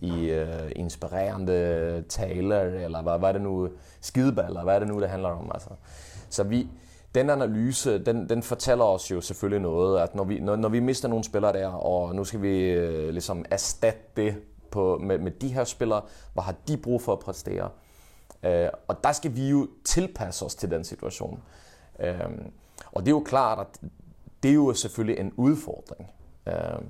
I 0.00 0.30
øh, 0.30 0.70
inspirerende 0.76 2.04
taler, 2.08 2.60
eller 2.60 3.02
hvad, 3.02 3.18
hvad 3.18 3.28
er 3.28 3.32
det 3.32 3.42
nu? 3.42 3.68
Skideballer, 4.00 4.62
hvad 4.62 4.74
er 4.74 4.78
det 4.78 4.88
nu, 4.88 5.00
det 5.00 5.08
handler 5.08 5.28
om? 5.28 5.50
Altså. 5.54 5.70
Så 6.30 6.42
vi, 6.42 6.68
den 7.14 7.30
analyse, 7.30 7.98
den, 7.98 8.28
den 8.28 8.42
fortæller 8.42 8.84
os 8.84 9.10
jo 9.10 9.20
selvfølgelig 9.20 9.60
noget, 9.60 10.00
at 10.00 10.14
når 10.14 10.24
vi, 10.24 10.40
når, 10.40 10.56
når 10.56 10.68
vi 10.68 10.80
mister 10.80 11.08
nogle 11.08 11.24
spillere 11.24 11.52
der, 11.52 11.68
og 11.68 12.14
nu 12.14 12.24
skal 12.24 12.42
vi 12.42 12.70
øh, 12.70 13.08
ligesom 13.08 13.44
erstatte 13.50 14.00
det 14.16 14.36
på, 14.72 14.98
med, 14.98 15.18
med 15.18 15.30
de 15.30 15.48
her 15.48 15.64
spillere, 15.64 16.02
hvad 16.32 16.44
har 16.44 16.54
de 16.68 16.76
brug 16.76 17.02
for 17.02 17.12
at 17.12 17.18
præstere. 17.18 17.70
Øh, 18.42 18.68
og 18.88 19.04
der 19.04 19.12
skal 19.12 19.36
vi 19.36 19.48
jo 19.48 19.68
tilpasse 19.84 20.44
os 20.44 20.54
til 20.54 20.70
den 20.70 20.84
situation. 20.84 21.42
Øh, 22.00 22.14
og 22.92 23.02
det 23.02 23.08
er 23.08 23.16
jo 23.16 23.22
klart, 23.26 23.58
at 23.58 23.90
det 24.42 24.50
er 24.50 24.54
jo 24.54 24.74
selvfølgelig 24.74 25.20
en 25.20 25.32
udfordring. 25.36 26.10
Øh, 26.46 26.82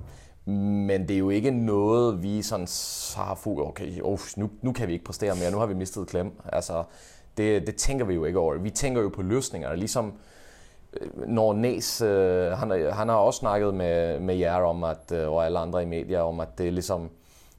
men 0.45 1.07
det 1.07 1.11
er 1.11 1.17
jo 1.17 1.29
ikke 1.29 1.51
noget, 1.51 2.23
vi 2.23 2.41
sådan 2.41 2.67
har 3.15 3.35
fået, 3.35 3.67
okay, 3.67 4.01
oh, 4.01 4.19
nu, 4.37 4.49
nu 4.61 4.71
kan 4.71 4.87
vi 4.87 4.93
ikke 4.93 5.05
præstere 5.05 5.35
mere, 5.35 5.51
nu 5.51 5.57
har 5.57 5.65
vi 5.65 5.73
mistet 5.73 6.07
klem. 6.07 6.31
Altså, 6.53 6.83
det, 7.37 7.67
det 7.67 7.75
tænker 7.75 8.05
vi 8.05 8.13
jo 8.13 8.25
ikke 8.25 8.39
over. 8.39 8.57
Vi 8.57 8.69
tænker 8.69 9.01
jo 9.01 9.09
på 9.09 9.21
løsninger, 9.21 9.75
ligesom 9.75 10.13
øh, 10.93 11.27
når 11.27 11.53
Næs, 11.53 12.01
øh, 12.01 12.51
han, 12.51 12.91
han 12.93 13.09
har 13.09 13.15
også 13.15 13.39
snakket 13.39 13.73
med, 13.73 14.19
med 14.19 14.35
jer 14.35 14.55
om, 14.55 14.83
at, 14.83 15.11
øh, 15.11 15.31
og 15.31 15.45
alle 15.45 15.59
andre 15.59 15.83
i 15.83 15.85
medier, 15.85 16.19
om 16.19 16.39
at 16.39 16.57
det 16.57 16.67
er 16.67 16.71
ligesom, 16.71 17.09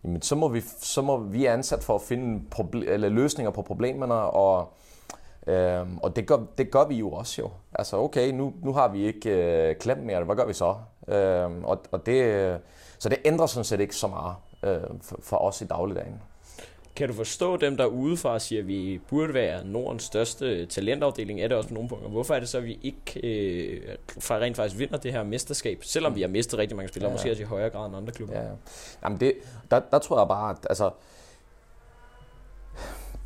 jamen, 0.04 0.22
så, 0.22 0.34
må 0.34 0.48
vi, 0.48 0.60
så 0.78 1.02
må 1.02 1.18
vi 1.18 1.46
ansat 1.46 1.84
for 1.84 1.94
at 1.94 2.02
finde 2.02 2.42
proble- 2.54 2.90
eller 2.90 3.08
løsninger 3.08 3.50
på 3.50 3.62
problemerne, 3.62 4.14
og, 4.14 4.72
øh, 5.46 5.86
og 6.02 6.16
det, 6.16 6.26
gør, 6.26 6.38
det 6.58 6.70
gør 6.70 6.84
vi 6.84 6.94
jo 6.94 7.10
også 7.10 7.42
jo. 7.42 7.50
Altså 7.72 7.96
okay, 7.96 8.30
nu, 8.30 8.52
nu 8.62 8.72
har 8.72 8.88
vi 8.88 9.06
ikke 9.06 9.30
øh, 9.30 9.76
klem 9.76 9.98
mere, 9.98 10.24
hvad 10.24 10.36
gør 10.36 10.46
vi 10.46 10.52
så? 10.52 10.74
Øh, 11.08 11.64
og, 11.64 11.82
og 11.90 12.06
det, 12.06 12.60
så 12.98 13.08
det 13.08 13.18
ændrer 13.24 13.46
sådan 13.46 13.64
set 13.64 13.80
ikke 13.80 13.96
så 13.96 14.06
meget 14.06 14.34
øh, 14.62 14.90
for, 15.02 15.18
for 15.22 15.36
os 15.36 15.60
i 15.60 15.64
dagligdagen. 15.64 16.22
Kan 16.96 17.08
du 17.08 17.14
forstå 17.14 17.56
dem, 17.56 17.76
der 17.76 17.86
udefra 17.86 18.38
siger, 18.38 18.60
at 18.60 18.68
vi 18.68 19.00
burde 19.08 19.34
være 19.34 19.64
Nordens 19.64 20.02
største 20.02 20.66
talentafdeling? 20.66 21.40
Er 21.40 21.48
det 21.48 21.56
også 21.56 21.68
på 21.68 21.74
nogle 21.74 21.88
punkter? 21.88 22.08
Hvorfor 22.08 22.34
er 22.34 22.40
det 22.40 22.48
så, 22.48 22.58
at 22.58 22.64
vi 22.64 22.78
ikke 22.82 23.20
øh, 23.26 23.96
rent 24.30 24.56
faktisk 24.56 24.78
vinder 24.78 24.96
det 24.96 25.12
her 25.12 25.22
mesterskab? 25.22 25.78
Selvom 25.82 26.14
vi 26.14 26.20
har 26.20 26.28
mistet 26.28 26.58
rigtig 26.58 26.76
mange 26.76 26.88
spillere, 26.88 27.08
ja, 27.08 27.12
ja. 27.12 27.14
måske 27.14 27.30
også 27.30 27.42
i 27.42 27.46
højere 27.46 27.70
grad 27.70 27.86
end 27.86 27.96
andre 27.96 28.12
klubber. 28.12 28.40
Ja. 28.40 28.48
Jamen 29.04 29.20
det, 29.20 29.34
der, 29.70 29.80
der 29.90 29.98
tror 29.98 30.18
jeg 30.18 30.28
bare, 30.28 30.50
at 30.50 30.66
altså, 30.68 30.90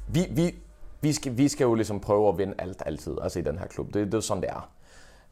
vi, 0.09 0.21
vi, 0.31 0.55
vi, 1.01 1.13
skal, 1.13 1.37
vi 1.37 1.49
skal 1.49 1.65
jo 1.65 1.75
ligesom 1.75 2.01
prøve 2.01 2.29
at 2.29 2.39
vinde 2.39 2.55
alt 2.59 2.83
altid, 2.87 3.17
altså 3.23 3.39
i 3.39 3.43
den 3.43 3.59
her 3.59 3.67
klub. 3.67 3.95
Det, 3.95 4.07
det 4.07 4.15
er 4.15 4.21
sådan, 4.21 4.43
det 4.43 4.51
er. 4.51 4.71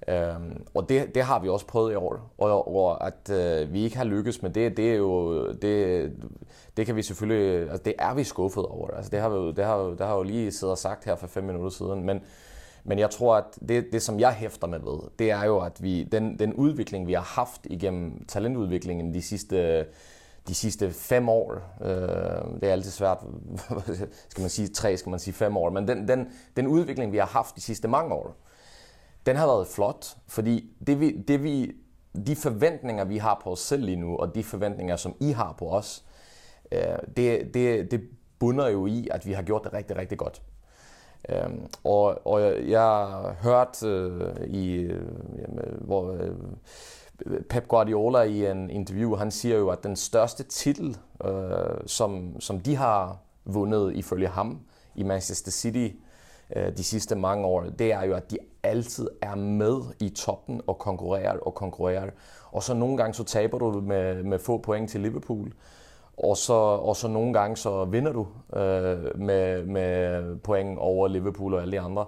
Øhm, 0.08 0.66
og 0.74 0.88
det, 0.88 1.14
det 1.14 1.22
har 1.22 1.38
vi 1.38 1.48
også 1.48 1.66
prøvet 1.66 1.92
i 1.92 1.94
år, 1.94 2.34
og, 2.38 2.76
og 2.76 3.06
at 3.06 3.30
øh, 3.30 3.72
vi 3.72 3.84
ikke 3.84 3.96
har 3.96 4.04
lykkes 4.04 4.42
med 4.42 4.50
det, 4.50 4.76
det 4.76 4.92
er 4.92 4.96
jo, 4.96 5.46
det, 5.52 6.12
det 6.76 6.86
kan 6.86 6.96
vi 6.96 7.02
selvfølgelig, 7.02 7.60
altså 7.60 7.82
det 7.84 7.94
er 7.98 8.14
vi 8.14 8.24
skuffet 8.24 8.66
over. 8.66 8.90
Altså 8.90 9.10
det 9.10 9.20
har 9.20 9.28
vi 9.28 9.52
det 9.52 9.64
har, 9.64 9.76
det 9.76 10.06
har 10.06 10.16
jo 10.16 10.22
lige 10.22 10.52
siddet 10.52 10.72
og 10.72 10.78
sagt 10.78 11.04
her 11.04 11.16
for 11.16 11.26
fem 11.26 11.44
minutter 11.44 11.70
siden, 11.70 12.04
men, 12.04 12.20
men 12.84 12.98
jeg 12.98 13.10
tror, 13.10 13.36
at 13.36 13.58
det, 13.68 13.86
det, 13.92 14.02
som 14.02 14.20
jeg 14.20 14.32
hæfter 14.32 14.66
med 14.66 14.78
ved, 14.78 14.98
det 15.18 15.30
er 15.30 15.44
jo, 15.44 15.58
at 15.58 15.82
vi, 15.82 16.04
den, 16.04 16.38
den 16.38 16.54
udvikling, 16.54 17.06
vi 17.06 17.12
har 17.12 17.34
haft 17.36 17.60
igennem 17.64 18.24
talentudviklingen 18.28 19.14
de 19.14 19.22
sidste, 19.22 19.86
de 20.48 20.54
sidste 20.54 20.90
fem 20.90 21.28
år, 21.28 21.54
øh, 21.82 22.60
det 22.60 22.68
er 22.68 22.72
altid 22.72 22.90
svært, 22.90 23.18
skal 24.30 24.40
man 24.40 24.50
sige 24.50 24.68
tre, 24.68 24.96
skal 24.96 25.10
man 25.10 25.18
sige 25.18 25.34
fem 25.34 25.56
år, 25.56 25.70
men 25.70 25.88
den, 25.88 26.08
den, 26.08 26.28
den 26.56 26.66
udvikling, 26.66 27.12
vi 27.12 27.18
har 27.18 27.26
haft 27.26 27.56
de 27.56 27.60
sidste 27.60 27.88
mange 27.88 28.14
år, 28.14 28.36
den 29.26 29.36
har 29.36 29.46
været 29.46 29.66
flot, 29.66 30.16
fordi 30.26 30.70
det 30.86 31.00
vi, 31.00 31.10
det 31.10 31.42
vi, 31.42 31.72
de 32.26 32.36
forventninger, 32.36 33.04
vi 33.04 33.18
har 33.18 33.40
på 33.44 33.50
os 33.50 33.60
selv 33.60 33.84
lige 33.84 33.96
nu, 33.96 34.16
og 34.16 34.34
de 34.34 34.44
forventninger, 34.44 34.96
som 34.96 35.14
I 35.20 35.30
har 35.30 35.54
på 35.58 35.68
os, 35.68 36.04
øh, 36.72 36.80
det, 37.16 37.54
det, 37.54 37.90
det 37.90 38.00
bunder 38.38 38.68
jo 38.68 38.86
i, 38.86 39.08
at 39.10 39.26
vi 39.26 39.32
har 39.32 39.42
gjort 39.42 39.64
det 39.64 39.72
rigtig, 39.72 39.96
rigtig 39.96 40.18
godt. 40.18 40.42
Øh, 41.28 41.50
og, 41.84 42.26
og 42.26 42.68
jeg 42.68 42.80
har 42.80 43.36
hørt 43.42 43.82
øh, 43.82 44.46
i, 44.46 44.72
øh, 44.74 45.02
øh, 45.40 45.80
hvor 45.80 46.12
øh, 46.12 46.34
Pep 47.48 47.68
Guardiola 47.68 48.22
i 48.22 48.46
en 48.46 48.70
interview, 48.70 49.14
han 49.14 49.30
siger 49.30 49.58
jo, 49.58 49.68
at 49.68 49.82
den 49.82 49.96
største 49.96 50.42
titel, 50.42 50.96
øh, 51.24 51.30
som, 51.86 52.40
som 52.40 52.60
de 52.60 52.76
har 52.76 53.18
vundet 53.44 53.96
ifølge 53.96 54.28
ham 54.28 54.60
i 54.94 55.02
Manchester 55.02 55.50
City, 55.50 55.88
Øh, 56.56 56.76
de 56.76 56.84
sidste 56.84 57.16
mange 57.16 57.46
år, 57.46 57.62
det 57.78 57.92
er 57.92 58.02
jo, 58.02 58.14
at 58.14 58.30
de 58.30 58.38
altid 58.62 59.08
er 59.22 59.34
med 59.34 59.80
i 60.00 60.08
toppen 60.08 60.60
og 60.66 60.78
konkurrerer 60.78 61.38
og 61.38 61.54
konkurrerer. 61.54 62.10
Og 62.50 62.62
så 62.62 62.74
nogle 62.74 62.96
gange 62.96 63.14
så 63.14 63.24
taber 63.24 63.58
du 63.58 63.80
med, 63.80 64.22
med 64.22 64.38
få 64.38 64.58
point 64.58 64.90
til 64.90 65.00
Liverpool. 65.00 65.52
Og 66.16 66.36
så, 66.36 66.54
og 66.54 66.96
så 66.96 67.08
nogle 67.08 67.32
gange 67.32 67.56
så 67.56 67.84
vinder 67.84 68.12
du 68.12 68.26
øh, 68.58 69.20
med, 69.20 69.62
med 69.64 70.36
point 70.36 70.78
over 70.78 71.08
Liverpool 71.08 71.54
og 71.54 71.62
alle 71.62 71.72
de 71.72 71.80
andre. 71.80 72.04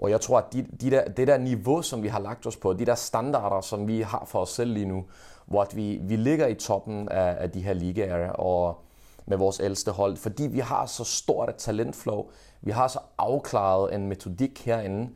Og 0.00 0.10
jeg 0.10 0.20
tror, 0.20 0.38
at 0.38 0.52
de, 0.52 0.66
de 0.80 0.90
der, 0.90 1.04
det 1.04 1.28
der 1.28 1.38
niveau, 1.38 1.82
som 1.82 2.02
vi 2.02 2.08
har 2.08 2.20
lagt 2.20 2.46
os 2.46 2.56
på, 2.56 2.72
de 2.72 2.86
der 2.86 2.94
standarder, 2.94 3.60
som 3.60 3.88
vi 3.88 4.00
har 4.00 4.24
for 4.26 4.38
os 4.38 4.48
selv 4.48 4.72
lige 4.72 4.86
nu, 4.86 5.04
hvor 5.46 5.62
at 5.62 5.76
vi, 5.76 6.00
vi 6.02 6.16
ligger 6.16 6.46
i 6.46 6.54
toppen 6.54 7.08
af, 7.08 7.36
af 7.38 7.50
de 7.50 7.60
her 7.60 7.72
ligaer 7.72 8.30
og 8.30 8.84
med 9.28 9.36
vores 9.36 9.60
ældste 9.60 9.90
hold, 9.90 10.16
fordi 10.16 10.46
vi 10.46 10.58
har 10.58 10.86
så 10.86 11.04
stort 11.04 11.48
et 11.48 11.56
talentflow, 11.56 12.24
vi 12.60 12.70
har 12.70 12.88
så 12.88 12.98
afklaret 13.18 13.94
en 13.94 14.06
metodik 14.06 14.64
herinde, 14.64 15.10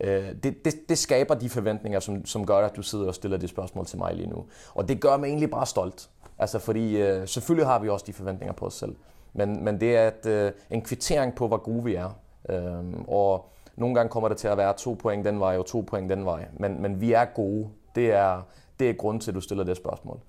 øh, 0.00 0.28
det, 0.42 0.64
det, 0.64 0.88
det 0.88 0.98
skaber 0.98 1.34
de 1.34 1.48
forventninger, 1.48 2.00
som, 2.00 2.24
som 2.26 2.46
gør, 2.46 2.58
at 2.58 2.76
du 2.76 2.82
sidder 2.82 3.06
og 3.06 3.14
stiller 3.14 3.36
det 3.36 3.48
spørgsmål 3.48 3.86
til 3.86 3.98
mig 3.98 4.14
lige 4.14 4.28
nu. 4.28 4.44
Og 4.74 4.88
det 4.88 5.00
gør 5.00 5.16
mig 5.16 5.26
egentlig 5.26 5.50
bare 5.50 5.66
stolt. 5.66 6.10
Altså 6.38 6.58
fordi 6.58 6.96
øh, 6.96 7.28
selvfølgelig 7.28 7.66
har 7.66 7.78
vi 7.78 7.88
også 7.88 8.04
de 8.06 8.12
forventninger 8.12 8.52
på 8.52 8.66
os 8.66 8.74
selv. 8.74 8.96
Men, 9.32 9.64
men 9.64 9.80
det 9.80 9.96
er 9.96 10.08
et, 10.08 10.26
øh, 10.26 10.52
en 10.70 10.82
kvittering 10.82 11.34
på, 11.34 11.48
hvor 11.48 11.56
gode 11.56 11.84
vi 11.84 11.94
er. 11.94 12.18
Øhm, 12.48 13.04
og 13.08 13.50
nogle 13.76 13.94
gange 13.94 14.10
kommer 14.10 14.28
det 14.28 14.38
til 14.38 14.48
at 14.48 14.56
være 14.56 14.74
to 14.76 14.94
point 14.94 15.24
den 15.24 15.40
vej 15.40 15.58
og 15.58 15.66
to 15.66 15.80
point 15.80 16.10
den 16.10 16.24
vej. 16.24 16.44
Men, 16.52 16.82
men 16.82 17.00
vi 17.00 17.12
er 17.12 17.24
gode. 17.24 17.68
Det 17.94 18.10
er, 18.12 18.42
det 18.80 18.90
er 18.90 18.94
grund 18.94 19.20
til, 19.20 19.30
at 19.30 19.34
du 19.34 19.40
stiller 19.40 19.64
det 19.64 19.76
spørgsmål. 19.76 20.20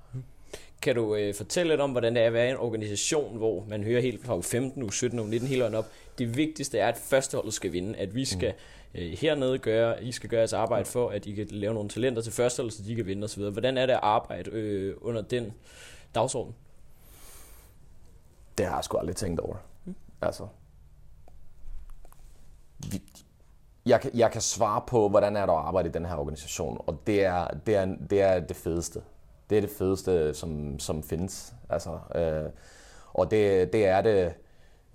Kan 0.84 0.96
du 0.96 1.16
øh, 1.16 1.34
fortælle 1.36 1.72
lidt 1.72 1.82
om, 1.82 1.92
hvordan 1.92 2.16
det 2.16 2.24
er 2.24 2.28
at 2.28 2.34
være 2.34 2.48
i 2.48 2.52
en 2.52 2.58
organisation, 2.58 3.38
hvor 3.38 3.66
man 3.68 3.84
hører 3.84 4.02
helt 4.02 4.26
fra 4.26 4.42
15, 4.42 4.84
u 4.84 4.90
17, 4.90 5.20
u 5.20 5.24
19, 5.24 5.48
helt 5.48 5.64
op. 5.64 5.86
Det 6.18 6.38
vigtigste 6.38 6.80
er, 6.80 6.88
at 6.88 6.98
førsteholdet 6.98 7.54
skal 7.54 7.74
vinde. 7.74 7.98
At 7.98 8.16
vi 8.16 8.26
skal 8.26 8.54
mm. 8.94 9.00
øh, 9.00 9.12
hernede 9.12 9.58
gøre, 9.58 10.04
I 10.04 10.12
skal 10.12 10.30
gøre 10.30 10.40
jeres 10.40 10.54
arbejde 10.54 10.86
for, 10.86 11.10
at 11.10 11.26
I 11.26 11.32
kan 11.34 11.48
lave 11.50 11.74
nogle 11.74 11.90
talenter 11.90 12.22
til 12.22 12.34
førsteholdet, 12.34 12.78
så 12.78 12.84
de 12.84 12.96
kan 12.96 13.06
vinde 13.06 13.26
osv. 13.26 13.44
Hvordan 13.44 13.78
er 13.78 13.86
det 13.86 13.94
at 13.94 14.00
arbejde 14.04 14.52
øh, 14.52 14.96
under 15.02 15.22
den 15.22 15.54
dagsorden? 16.16 16.56
Det 18.58 18.66
har 18.66 18.76
jeg 18.76 18.84
sgu 18.84 18.98
aldrig 18.98 19.16
tænkt 19.16 19.40
over. 19.40 19.56
Mm. 19.86 19.96
Altså, 20.22 20.48
vi, 22.92 23.02
jeg, 23.86 24.02
kan, 24.02 24.12
jeg 24.14 24.32
kan 24.32 24.42
svare 24.42 24.82
på, 24.88 25.10
hvordan 25.10 25.36
er 25.36 25.46
der 25.46 25.54
at 25.54 25.66
arbejde 25.66 25.90
i 25.90 25.92
den 25.92 26.06
her 26.06 26.16
organisation, 26.16 26.82
og 26.88 27.02
det 27.08 27.24
er 27.24 27.48
det, 27.48 27.76
er, 27.76 27.86
det, 28.10 28.22
er 28.22 28.40
det 28.40 28.56
fedeste. 28.56 29.02
Det 29.50 29.58
er 29.58 29.62
det 29.62 29.70
fedeste, 29.70 30.34
som, 30.34 30.80
som 30.80 31.04
findes. 31.04 31.54
Altså, 31.70 31.90
øh, 32.16 32.50
og 33.14 33.32
det, 33.32 33.74
det 33.74 33.86
er 33.86 34.02
det, 34.02 34.34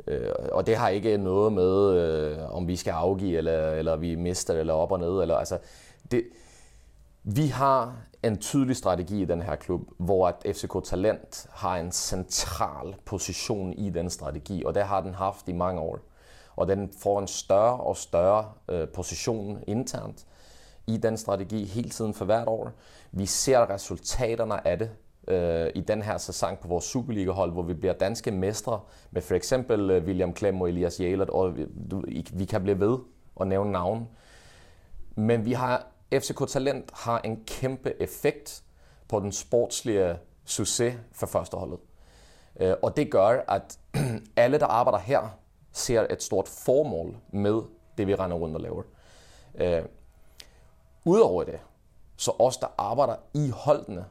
øh, 0.07 0.31
og 0.53 0.67
det 0.67 0.77
har 0.77 0.89
ikke 0.89 1.17
noget 1.17 1.53
med, 1.53 1.93
øh, 1.93 2.55
om 2.55 2.69
vi 2.69 2.77
skal 2.77 2.91
afgive, 2.91 3.39
eller, 3.39 3.71
eller 3.71 3.97
vi 3.97 4.15
mister, 4.15 4.55
eller 4.55 4.75
op 4.75 4.93
og 4.93 4.99
ned. 4.99 5.23
Eller, 5.23 5.37
altså, 5.37 5.59
det, 6.11 6.25
vi 7.23 7.47
har 7.47 7.97
en 8.23 8.39
tydelig 8.39 8.77
strategi 8.77 9.23
i 9.23 9.25
den 9.25 9.43
her 9.43 9.57
klub, 9.57 9.81
hvor 9.99 10.29
at 10.29 10.57
FCK 10.57 10.85
Talent 10.85 11.47
har 11.51 11.77
en 11.77 11.93
central 11.93 12.95
position 13.05 13.73
i 13.73 13.91
den 13.91 14.11
strategi, 14.11 14.65
og 14.65 14.75
det 14.75 14.83
har 14.83 15.01
den 15.01 15.15
haft 15.15 15.49
i 15.49 15.53
mange 15.53 15.81
år. 15.81 15.99
Og 16.57 16.69
den 16.69 16.91
får 17.03 17.19
en 17.19 17.27
større 17.27 17.81
og 17.81 17.97
større 17.97 18.53
øh, 18.69 18.89
position 18.89 19.65
internt 19.67 20.27
i 20.89 20.97
den 20.97 21.17
strategi 21.17 21.65
hele 21.65 21.91
tiden 21.91 22.15
for 22.15 22.25
hvert 22.25 22.49
år. 22.49 22.73
Vi 23.13 23.27
ser 23.27 23.71
resultaterne 23.71 24.69
af 24.69 24.79
det 24.79 24.91
øh, 25.29 25.71
i 25.75 25.81
den 25.81 26.03
her 26.03 26.19
sæson 26.19 26.57
på 26.63 26.69
vores 26.69 26.85
Superliga-hold, 26.85 27.53
hvor 27.53 27.63
vi 27.63 27.75
bliver 27.75 27.93
danske 27.93 28.31
mestre 28.31 28.81
med 29.11 29.23
for 29.23 29.35
eksempel 29.35 29.91
øh, 29.91 30.05
William 30.05 30.33
Klem 30.33 30.61
og 30.61 30.69
Elias 30.69 31.01
Jælert, 31.01 31.31
og 31.31 31.57
vi, 31.57 31.67
vi 32.33 32.45
kan 32.45 32.63
blive 32.63 32.81
ved 32.81 32.99
og 33.37 33.47
nævne 33.47 33.73
navn. 33.73 34.09
Men 35.15 35.45
vi 35.45 35.53
har 35.53 35.87
FCK 36.15 36.49
Talent 36.49 36.91
har 36.95 37.21
en 37.21 37.45
kæmpe 37.47 38.03
effekt 38.03 38.63
på 39.09 39.21
den 39.21 39.33
sportslige 39.33 40.17
succes 40.45 40.95
for 41.13 41.27
førsteholdet. 41.27 41.79
Øh, 42.61 42.75
og 42.83 42.97
det 42.97 43.11
gør, 43.11 43.45
at 43.49 43.79
alle, 44.37 44.59
der 44.59 44.67
arbejder 44.67 44.99
her, 44.99 45.39
ser 45.73 46.07
et 46.11 46.23
stort 46.23 46.49
formål 46.49 47.17
med 47.33 47.63
det, 47.99 48.07
vi 48.07 48.15
render 48.15 48.37
rundt 48.37 48.57
og 48.57 48.61
laver. 48.63 48.83
Øh, 49.55 49.83
Udover 51.09 51.45
det, 51.45 51.61
så 52.17 52.33
os, 52.39 52.57
der 52.57 52.67
arbejder 52.79 53.17
i 53.35 53.51
holdene, 53.51 54.05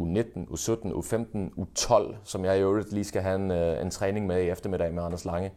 U19, 0.00 0.50
U17, 0.50 0.86
U15, 0.86 1.38
U12, 1.58 2.16
som 2.24 2.44
jeg 2.44 2.58
i 2.58 2.60
øvrigt 2.60 2.92
lige 2.92 3.04
skal 3.04 3.22
have 3.22 3.34
en, 3.34 3.50
øh, 3.50 3.82
en 3.82 3.90
træning 3.90 4.26
med 4.26 4.42
i 4.42 4.48
eftermiddag 4.48 4.94
med 4.94 5.02
Anders 5.02 5.24
Lange, 5.24 5.52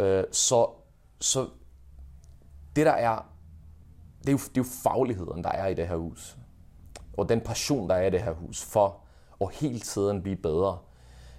øh, 0.00 0.24
så, 0.32 0.70
så 1.20 1.46
det 2.76 2.86
der 2.86 2.92
er, 2.92 3.32
det 4.20 4.28
er, 4.28 4.32
jo, 4.32 4.38
det 4.38 4.48
er 4.48 4.50
jo 4.56 4.64
fagligheden, 4.82 5.44
der 5.44 5.50
er 5.50 5.66
i 5.66 5.74
det 5.74 5.88
her 5.88 5.96
hus. 5.96 6.36
Og 7.16 7.28
den 7.28 7.40
passion, 7.40 7.88
der 7.88 7.94
er 7.94 8.06
i 8.06 8.10
det 8.10 8.22
her 8.22 8.32
hus 8.32 8.64
for 8.64 9.00
at 9.40 9.54
hele 9.54 9.80
tiden 9.80 10.22
blive 10.22 10.36
bedre. 10.36 10.78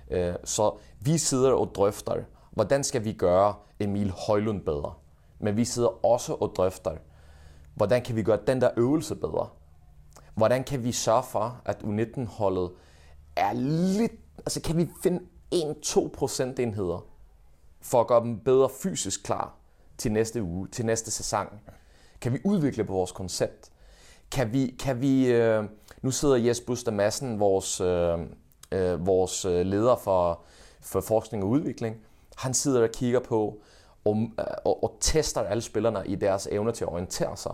Øh, 0.10 0.36
så 0.44 0.77
vi 1.00 1.18
sidder 1.18 1.51
og 1.51 1.72
drøfter, 1.75 2.24
hvordan 2.51 2.84
skal 2.84 3.03
vi 3.03 3.13
gøre 3.13 3.53
Emil 3.79 4.12
Højlund 4.12 4.62
bedre? 4.62 4.94
Men 5.39 5.58
vi 5.58 5.65
sidder 5.65 6.06
også 6.06 6.34
og 6.34 6.53
drøfter, 6.56 6.96
hvordan 7.79 8.01
kan 8.01 8.15
vi 8.15 8.24
gøre 8.24 8.39
den 8.48 8.62
der 8.62 8.69
øvelse 8.77 9.15
bedre? 9.15 9.50
Hvordan 10.36 10.63
kan 10.63 10.83
vi 10.83 10.91
sørge 10.91 11.24
for, 11.24 11.62
at 11.65 11.77
U19-holdet 11.83 12.71
er 13.36 13.53
lidt... 13.98 14.12
Altså 14.38 14.62
kan 14.62 14.77
vi 14.77 14.89
finde 15.03 15.19
1-2 15.55 16.09
procentenheder 16.09 17.05
for 17.81 18.01
at 18.01 18.07
gøre 18.07 18.24
dem 18.24 18.39
bedre 18.39 18.69
fysisk 18.69 19.24
klar 19.24 19.55
til 19.98 20.12
næste 20.12 20.43
uge, 20.43 20.67
til 20.67 20.86
næste 20.86 21.12
sæson? 21.12 21.48
Kan 22.21 22.33
vi 22.33 22.39
udvikle 22.45 22.83
på 22.83 22.93
vores 22.93 23.12
koncept? 23.12 23.69
Kan 24.31 24.53
vi, 24.53 24.75
kan 24.79 25.01
vi 25.01 25.27
øh, 25.27 25.63
nu 26.01 26.12
sidder 26.12 26.36
Jes 26.36 26.62
Buster 26.62 26.91
Madsen, 26.91 27.39
vores, 27.39 27.81
øh, 27.81 28.19
øh, 28.71 29.05
vores 29.05 29.45
øh, 29.45 29.65
leder 29.65 29.95
for, 29.95 30.41
for 30.81 31.01
forskning 31.01 31.43
og 31.43 31.50
udvikling, 31.50 31.95
han 32.38 32.53
sidder 32.53 32.83
og 32.83 32.89
kigger 32.89 33.19
på 33.19 33.62
og, 34.05 34.15
øh, 34.39 34.45
og, 34.65 34.83
og 34.83 34.98
tester 35.00 35.41
alle 35.41 35.62
spillerne 35.62 36.03
i 36.05 36.15
deres 36.15 36.48
evne 36.51 36.71
til 36.71 36.83
at 36.83 36.89
orientere 36.89 37.38
sig. 37.38 37.53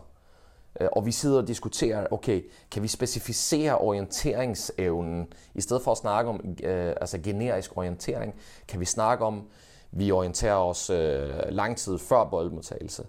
Øh, 0.79 0.87
og 0.91 1.05
vi 1.05 1.11
sidder 1.11 1.41
og 1.41 1.47
diskuterer, 1.47 2.07
okay, 2.11 2.43
kan 2.71 2.83
vi 2.83 2.87
specificere 2.87 3.77
orienteringsevnen, 3.77 5.27
i 5.55 5.61
stedet 5.61 5.83
for 5.83 5.91
at 5.91 5.97
snakke 5.97 6.29
om 6.29 6.55
øh, 6.63 6.93
altså 7.01 7.17
generisk 7.17 7.77
orientering, 7.77 8.35
kan 8.67 8.79
vi 8.79 8.85
snakke 8.85 9.25
om, 9.25 9.47
vi 9.91 10.11
orienterer 10.11 10.55
os 10.55 10.89
øh, 10.89 11.29
lang 11.49 11.77
tid 11.77 11.97
før 11.97 12.23
boldmodtagelse, 12.23 13.03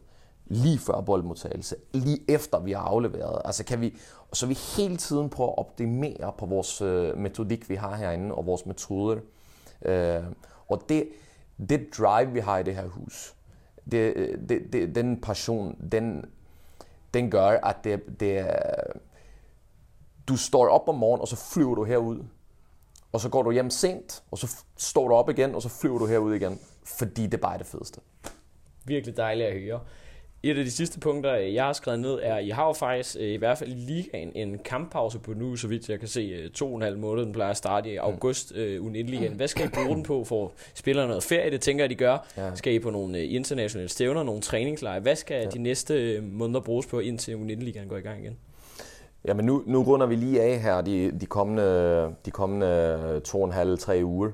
lige 0.46 0.78
før 0.78 1.00
boldmodtagelse, 1.00 1.76
lige 1.92 2.18
efter 2.28 2.60
vi 2.60 2.72
har 2.72 2.80
afleveret. 2.82 3.42
Altså 3.44 3.64
kan 3.64 3.80
vi, 3.80 3.96
så 4.32 4.46
vi 4.46 4.54
hele 4.54 4.96
tiden 4.96 5.30
prøver 5.30 5.50
at 5.50 5.58
optimere 5.58 6.32
på 6.38 6.46
vores 6.46 6.82
øh, 6.82 7.18
metodik, 7.18 7.68
vi 7.68 7.74
har 7.74 7.96
herinde, 7.96 8.34
og 8.34 8.46
vores 8.46 8.66
metoder. 8.66 9.20
Øh, 9.82 10.22
og 10.68 10.82
det, 10.88 11.08
det 11.68 11.88
drive, 11.98 12.32
vi 12.32 12.40
har 12.40 12.58
i 12.58 12.62
det 12.62 12.74
her 12.74 12.86
hus, 12.86 13.34
det, 13.90 14.12
øh, 14.16 14.38
det, 14.48 14.72
det, 14.72 14.94
den 14.94 15.20
passion, 15.20 15.76
den, 15.92 16.24
den 17.16 17.30
gør, 17.30 17.48
at 17.48 17.76
det, 17.84 18.20
det, 18.20 18.46
du 20.28 20.36
står 20.36 20.68
op 20.68 20.88
om 20.88 20.94
morgenen, 20.94 21.20
og 21.20 21.28
så 21.28 21.36
flyver 21.54 21.74
du 21.74 21.84
herud. 21.84 22.24
Og 23.12 23.20
så 23.20 23.28
går 23.28 23.42
du 23.42 23.50
hjem 23.50 23.70
sent, 23.70 24.22
og 24.30 24.38
så 24.38 24.56
står 24.76 25.08
du 25.08 25.14
op 25.14 25.30
igen, 25.30 25.54
og 25.54 25.62
så 25.62 25.68
flyver 25.68 25.98
du 25.98 26.06
herud 26.06 26.34
igen. 26.34 26.60
Fordi 26.84 27.26
det 27.26 27.40
bare 27.40 27.54
er 27.54 27.58
det 27.58 27.66
fedeste. 27.66 28.00
Virkelig 28.84 29.16
dejligt 29.16 29.48
at 29.48 29.60
høre. 29.60 29.80
Et 30.42 30.58
af 30.58 30.64
de 30.64 30.70
sidste 30.70 31.00
punkter, 31.00 31.34
jeg 31.34 31.64
har 31.64 31.72
skrevet 31.72 32.00
ned, 32.00 32.18
er, 32.22 32.34
at 32.34 32.44
I 32.44 32.50
har 32.50 32.66
jo 32.66 32.72
faktisk, 32.72 33.16
øh, 33.20 33.28
i 33.28 33.36
hvert 33.36 33.58
fald 33.58 33.70
i 33.70 33.74
ligaen, 33.74 34.32
en 34.34 34.58
kamppause 34.64 35.18
på 35.18 35.32
nu, 35.32 35.56
så 35.56 35.68
vidt 35.68 35.88
jeg 35.88 35.98
kan 35.98 36.08
se, 36.08 36.20
øh, 36.20 36.50
to 36.50 36.68
og 36.68 36.76
en 36.76 36.82
halv 36.82 36.98
måned. 36.98 37.24
Den 37.24 37.32
plejer 37.32 37.50
at 37.50 37.56
starte 37.56 37.92
i 37.92 37.96
august, 37.96 38.52
øh, 38.54 38.82
ugen 38.82 39.06
ligaen. 39.06 39.32
Hvad 39.32 39.48
skal 39.48 39.66
I 39.66 39.68
bruge 39.68 39.94
den 39.96 40.02
på 40.02 40.24
for 40.24 40.52
spillerne 40.74 41.08
noget 41.08 41.22
ferie? 41.22 41.50
Det 41.50 41.60
tænker 41.60 41.84
jeg, 41.84 41.90
de 41.90 41.94
gør. 41.94 42.26
Ja. 42.36 42.54
Skal 42.54 42.72
I 42.72 42.78
på 42.78 42.90
nogle 42.90 43.18
øh, 43.18 43.34
internationale 43.34 43.88
stævner, 43.88 44.22
nogle 44.22 44.40
træningslejre? 44.40 45.00
Hvad 45.00 45.16
skal 45.16 45.42
ja. 45.42 45.50
de 45.50 45.58
næste 45.58 46.20
måneder 46.20 46.60
bruges 46.60 46.86
på, 46.86 46.98
indtil 46.98 47.36
ligaen 47.38 47.88
går 47.88 47.96
i 47.96 48.00
gang 48.00 48.20
igen? 48.22 48.36
Jamen 49.24 49.44
nu, 49.44 49.62
nu 49.66 49.82
runder 49.82 50.06
vi 50.06 50.16
lige 50.16 50.42
af 50.42 50.60
her 50.60 50.80
de, 50.80 51.10
de 51.20 51.26
kommende, 51.26 52.14
de 52.24 52.30
kommende 52.30 53.20
to 53.24 53.40
og 53.40 53.46
en 53.46 53.52
halv, 53.52 53.78
tre 53.78 54.00
uger. 54.04 54.30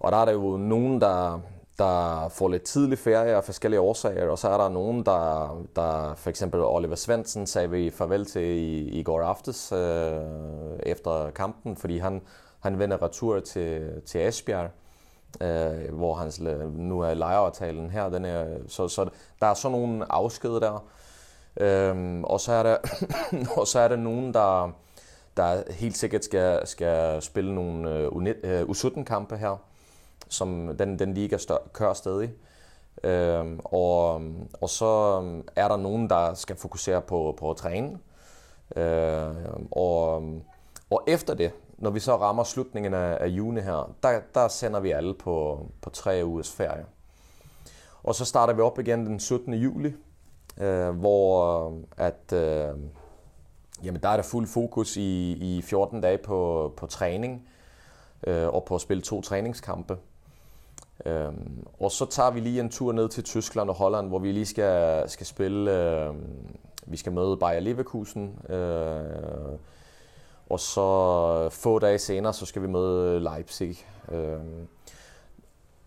Og 0.00 0.12
der 0.12 0.18
er 0.18 0.24
der 0.24 0.32
jo 0.32 0.56
nogen, 0.56 1.00
der, 1.00 1.42
der 1.78 2.28
får 2.28 2.48
lidt 2.48 2.62
tidlig 2.62 2.98
ferie 2.98 3.36
af 3.36 3.44
forskellige 3.44 3.80
årsager, 3.80 4.28
og 4.28 4.38
så 4.38 4.48
er 4.48 4.56
der 4.56 4.68
nogen, 4.68 5.06
der, 5.06 5.56
der 5.76 6.14
for 6.14 6.30
eksempel 6.30 6.60
Oliver 6.60 6.94
Svensson 6.94 7.46
sagde 7.46 7.70
vi 7.70 7.90
farvel 7.90 8.26
til 8.26 8.42
i, 8.42 8.88
i 8.88 9.02
går 9.02 9.22
aftes 9.22 9.72
øh, 9.72 10.20
efter 10.82 11.30
kampen, 11.30 11.76
fordi 11.76 11.98
han, 11.98 12.22
han 12.60 12.78
vender 12.78 13.02
retur 13.02 13.40
til, 13.40 14.02
til 14.06 14.28
Esbjerg, 14.28 14.70
øh, 15.40 15.94
hvor 15.94 16.14
hans, 16.14 16.40
nu 16.76 17.00
er 17.00 17.14
lejeaftalen 17.14 17.90
her. 17.90 18.08
Den 18.08 18.24
er, 18.24 18.46
så, 18.68 18.88
så 18.88 19.08
der 19.40 19.46
er 19.46 19.54
sådan 19.54 19.78
nogle 19.78 20.12
afsked 20.12 20.50
der. 20.50 20.84
Øh, 21.60 22.20
og, 22.22 22.40
så 22.40 22.52
er 22.52 22.62
der, 22.62 22.76
og 23.60 23.66
så 23.66 23.78
er 23.78 23.88
der 23.88 23.96
nogen, 23.96 24.34
der, 24.34 24.72
der 25.36 25.72
helt 25.72 25.96
sikkert 25.96 26.24
skal, 26.24 26.66
skal 26.66 27.22
spille 27.22 27.54
nogle 27.54 28.08
U17-kampe 28.62 29.34
øh, 29.34 29.40
øh 29.42 29.48
her 29.48 29.71
som 30.32 30.76
den, 30.78 30.98
den 30.98 31.14
liga 31.14 31.36
stør, 31.36 31.56
kører 31.72 31.94
stadig. 31.94 32.30
Øh, 33.04 33.58
og, 33.64 34.22
og 34.60 34.68
så 34.68 35.20
øhm, 35.22 35.48
er 35.56 35.68
der 35.68 35.76
nogen, 35.76 36.10
der 36.10 36.34
skal 36.34 36.56
fokusere 36.56 37.02
på, 37.02 37.34
på 37.38 37.50
at 37.50 37.56
træne. 37.56 37.98
Øh, 38.76 39.34
og, 39.70 40.22
og 40.90 41.02
efter 41.06 41.34
det, 41.34 41.52
når 41.78 41.90
vi 41.90 42.00
så 42.00 42.16
rammer 42.16 42.44
slutningen 42.44 42.94
af, 42.94 43.18
af 43.20 43.26
juni 43.26 43.60
her, 43.60 43.94
der, 44.02 44.20
der 44.34 44.48
sender 44.48 44.80
vi 44.80 44.90
alle 44.90 45.14
på, 45.14 45.66
på 45.80 45.90
tre 45.90 46.22
ugers 46.24 46.52
ferie. 46.52 46.84
Og 48.02 48.14
så 48.14 48.24
starter 48.24 48.54
vi 48.54 48.60
op 48.60 48.78
igen 48.78 49.06
den 49.06 49.20
17. 49.20 49.54
juli, 49.54 49.94
øh, 50.60 50.90
hvor 50.90 51.66
øh, 51.68 51.76
at, 51.96 52.32
øh, 52.32 52.78
jamen, 53.84 54.02
der 54.02 54.08
er 54.08 54.16
der 54.16 54.22
fuld 54.22 54.46
fokus 54.46 54.96
i, 54.96 55.32
i 55.32 55.62
14 55.62 56.00
dage 56.00 56.18
på, 56.18 56.72
på 56.76 56.86
træning 56.86 57.48
øh, 58.26 58.48
og 58.48 58.64
på 58.64 58.74
at 58.74 58.80
spille 58.80 59.02
to 59.02 59.20
træningskampe. 59.20 59.96
Øh, 61.06 61.32
og 61.80 61.90
så 61.90 62.06
tager 62.06 62.30
vi 62.30 62.40
lige 62.40 62.60
en 62.60 62.70
tur 62.70 62.92
ned 62.92 63.08
til 63.08 63.24
Tyskland 63.24 63.68
og 63.70 63.74
Holland, 63.74 64.08
hvor 64.08 64.18
vi 64.18 64.32
lige 64.32 64.46
skal, 64.46 65.08
skal 65.10 65.26
spille, 65.26 65.80
øh, 65.80 66.14
vi 66.86 66.96
skal 66.96 67.12
møde 67.12 67.36
Bayer 67.36 67.60
Leverkusen, 67.60 68.38
øh, 68.48 69.58
og 70.50 70.60
så 70.60 71.48
få 71.50 71.78
dage 71.78 71.98
senere, 71.98 72.32
så 72.32 72.46
skal 72.46 72.62
vi 72.62 72.66
møde 72.66 73.20
Leipzig. 73.20 73.86
Øh, 74.12 74.38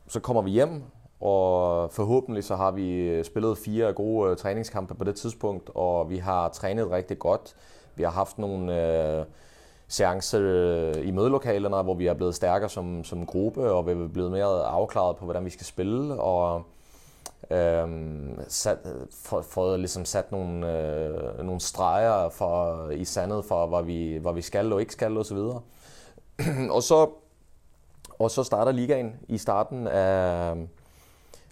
så 0.08 0.20
kommer 0.20 0.42
vi 0.42 0.50
hjem, 0.50 0.84
og 1.20 1.92
forhåbentlig 1.92 2.44
så 2.44 2.56
har 2.56 2.72
vi 2.72 3.24
spillet 3.24 3.58
fire 3.58 3.94
gode 3.94 4.32
øh, 4.32 4.38
træningskampe 4.38 4.96
på 4.96 5.04
det 5.04 5.16
tidspunkt, 5.16 5.70
og 5.76 6.10
vi 6.10 6.18
har 6.18 6.50
trænet 6.50 6.92
rigtig 6.92 7.20
godt. 7.20 7.56
Vi 7.96 8.04
har 8.04 8.12
haft 8.12 8.38
nogle 8.38 8.82
øh, 9.20 9.26
seancer 9.88 10.42
øh, 10.42 11.08
i 11.08 11.12
mødelokalerne, 11.12 11.84
hvor 11.84 11.94
vi 11.94 12.08
er 12.08 12.14
blevet 12.14 12.36
stærkere 12.36 12.70
som, 12.70 13.04
som 13.04 13.26
gruppe, 13.26 13.72
og 13.72 13.88
vi 13.88 13.92
er 13.92 14.08
blevet 14.08 14.32
mere 14.32 14.66
afklaret 14.66 15.16
på, 15.16 15.26
hvordan 15.26 15.46
vi 15.46 15.50
skal 15.50 15.66
spille, 15.66 16.20
og 16.22 16.64
øhm, 17.52 18.40
sat, 18.48 18.78
for, 19.12 19.42
for 19.42 19.78
ligesom 19.78 20.06
sat 20.06 20.32
nogle, 20.32 20.80
øh, 20.80 21.46
nogle 21.46 21.62
streger 21.62 22.30
for, 22.30 22.90
i 22.90 23.06
sandet 23.06 23.46
for, 23.46 23.68
hvad 23.68 23.84
vi, 23.84 24.18
hvad 24.18 24.34
vi 24.34 24.42
skal 24.42 24.74
og 24.74 24.80
ikke 24.80 24.94
skal 24.94 25.18
osv. 25.18 25.38
Og, 25.38 25.64
og 26.76 26.84
så 26.84 27.10
og 28.20 28.32
så 28.32 28.44
starter 28.44 28.72
ligaen 28.72 29.16
i 29.28 29.38
starten 29.38 29.88
af, 29.88 30.52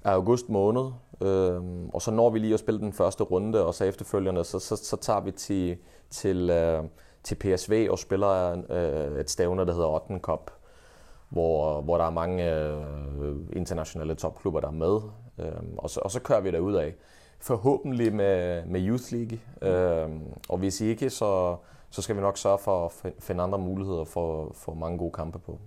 af 0.04 0.12
august 0.12 0.50
måned, 0.50 0.92
øhm, 1.22 1.90
og 1.90 2.02
så 2.02 2.12
når 2.12 2.30
vi 2.30 2.40
lige 2.40 2.54
at 2.54 2.60
spille 2.60 2.80
den 2.80 2.94
første 2.94 3.24
runde, 3.24 3.66
og 3.66 3.74
så 3.74 3.84
efterfølgende, 3.86 4.44
så, 4.44 4.60
så, 4.60 4.76
så 4.76 4.98
tager 4.98 5.20
vi 5.20 5.32
til, 5.32 5.78
til, 6.10 6.50
øh, 6.50 6.84
til 7.24 7.36
PSV 7.36 7.88
og 7.92 8.00
spiller 8.00 8.64
øh, 8.70 9.20
et 9.20 9.30
stævne, 9.30 9.66
der 9.66 9.74
hedder 9.74 9.88
Otten 9.88 10.20
Cup, 10.20 10.52
hvor, 11.30 11.82
hvor 11.82 11.98
der 11.98 12.06
er 12.06 12.10
mange 12.10 12.56
øh, 12.56 13.36
internationale 13.54 14.16
topklubber, 14.16 14.60
der 14.60 14.68
er 14.68 14.72
med, 14.72 15.00
øhm, 15.40 15.78
og, 15.78 15.90
så, 15.90 16.00
og 16.00 16.12
så 16.12 16.20
kører 16.20 16.42
vi 16.42 16.52
derud 16.52 16.76
af. 16.76 16.96
Forhåbentlig 17.40 18.14
med, 18.14 18.66
med 18.66 18.88
Youth 18.88 19.04
League, 19.12 19.40
øhm, 19.62 20.22
og 20.50 20.58
hvis 20.58 20.82
ikke, 20.82 21.10
så, 21.10 21.56
så 21.90 22.02
skal 22.02 22.16
vi 22.16 22.22
nok 22.22 22.38
sørge 22.38 22.58
for 22.58 22.86
at 22.86 23.14
finde 23.20 23.44
andre 23.44 23.60
muligheder 23.60 24.04
for, 24.04 24.52
for 24.54 24.74
mange 24.74 24.98
gode 24.98 25.12
kampe 25.12 25.40
på. 25.40 25.60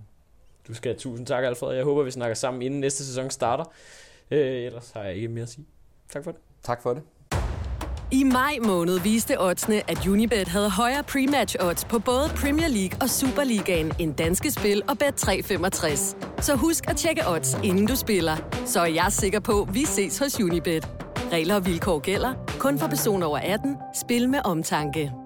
Du 0.68 0.74
skal 0.74 0.92
have 0.92 0.98
tusind 0.98 1.26
tak, 1.26 1.44
Alfred. 1.44 1.74
Jeg 1.74 1.84
håber, 1.84 2.02
vi 2.02 2.10
snakker 2.10 2.34
sammen, 2.34 2.62
inden 2.62 2.80
næste 2.80 3.06
sæson 3.06 3.30
starter. 3.30 3.64
Øh, 4.30 4.62
ellers 4.62 4.90
har 4.90 5.02
jeg 5.02 5.14
ikke 5.14 5.28
mere 5.28 5.42
at 5.42 5.48
sige. 5.48 5.66
Tak 6.08 6.24
for 6.24 6.30
det. 6.30 6.40
Tak 6.62 6.82
for 6.82 6.94
det. 6.94 7.02
I 8.12 8.24
maj 8.24 8.58
måned 8.66 8.98
viste 9.00 9.40
oddsene, 9.40 9.90
at 9.90 10.06
Unibet 10.06 10.48
havde 10.48 10.70
højere 10.70 11.04
pre-match 11.10 11.56
odds 11.60 11.84
på 11.84 11.98
både 11.98 12.28
Premier 12.28 12.68
League 12.68 12.98
og 13.00 13.10
Superligaen 13.10 13.92
end 13.98 14.14
danske 14.14 14.50
spil 14.50 14.82
og 14.88 14.96
Bet365. 15.02 16.16
Så 16.40 16.54
husk 16.56 16.90
at 16.90 16.96
tjekke 16.96 17.22
odds, 17.28 17.58
inden 17.64 17.86
du 17.86 17.96
spiller. 17.96 18.36
Så 18.66 18.80
er 18.80 18.86
jeg 18.86 19.06
sikker 19.12 19.40
på, 19.40 19.62
at 19.62 19.74
vi 19.74 19.84
ses 19.84 20.18
hos 20.18 20.40
Unibet. 20.40 20.88
Regler 21.32 21.54
og 21.54 21.66
vilkår 21.66 21.98
gælder. 21.98 22.34
Kun 22.58 22.78
for 22.78 22.86
personer 22.86 23.26
over 23.26 23.38
18. 23.38 23.76
Spil 23.94 24.28
med 24.28 24.40
omtanke. 24.44 25.25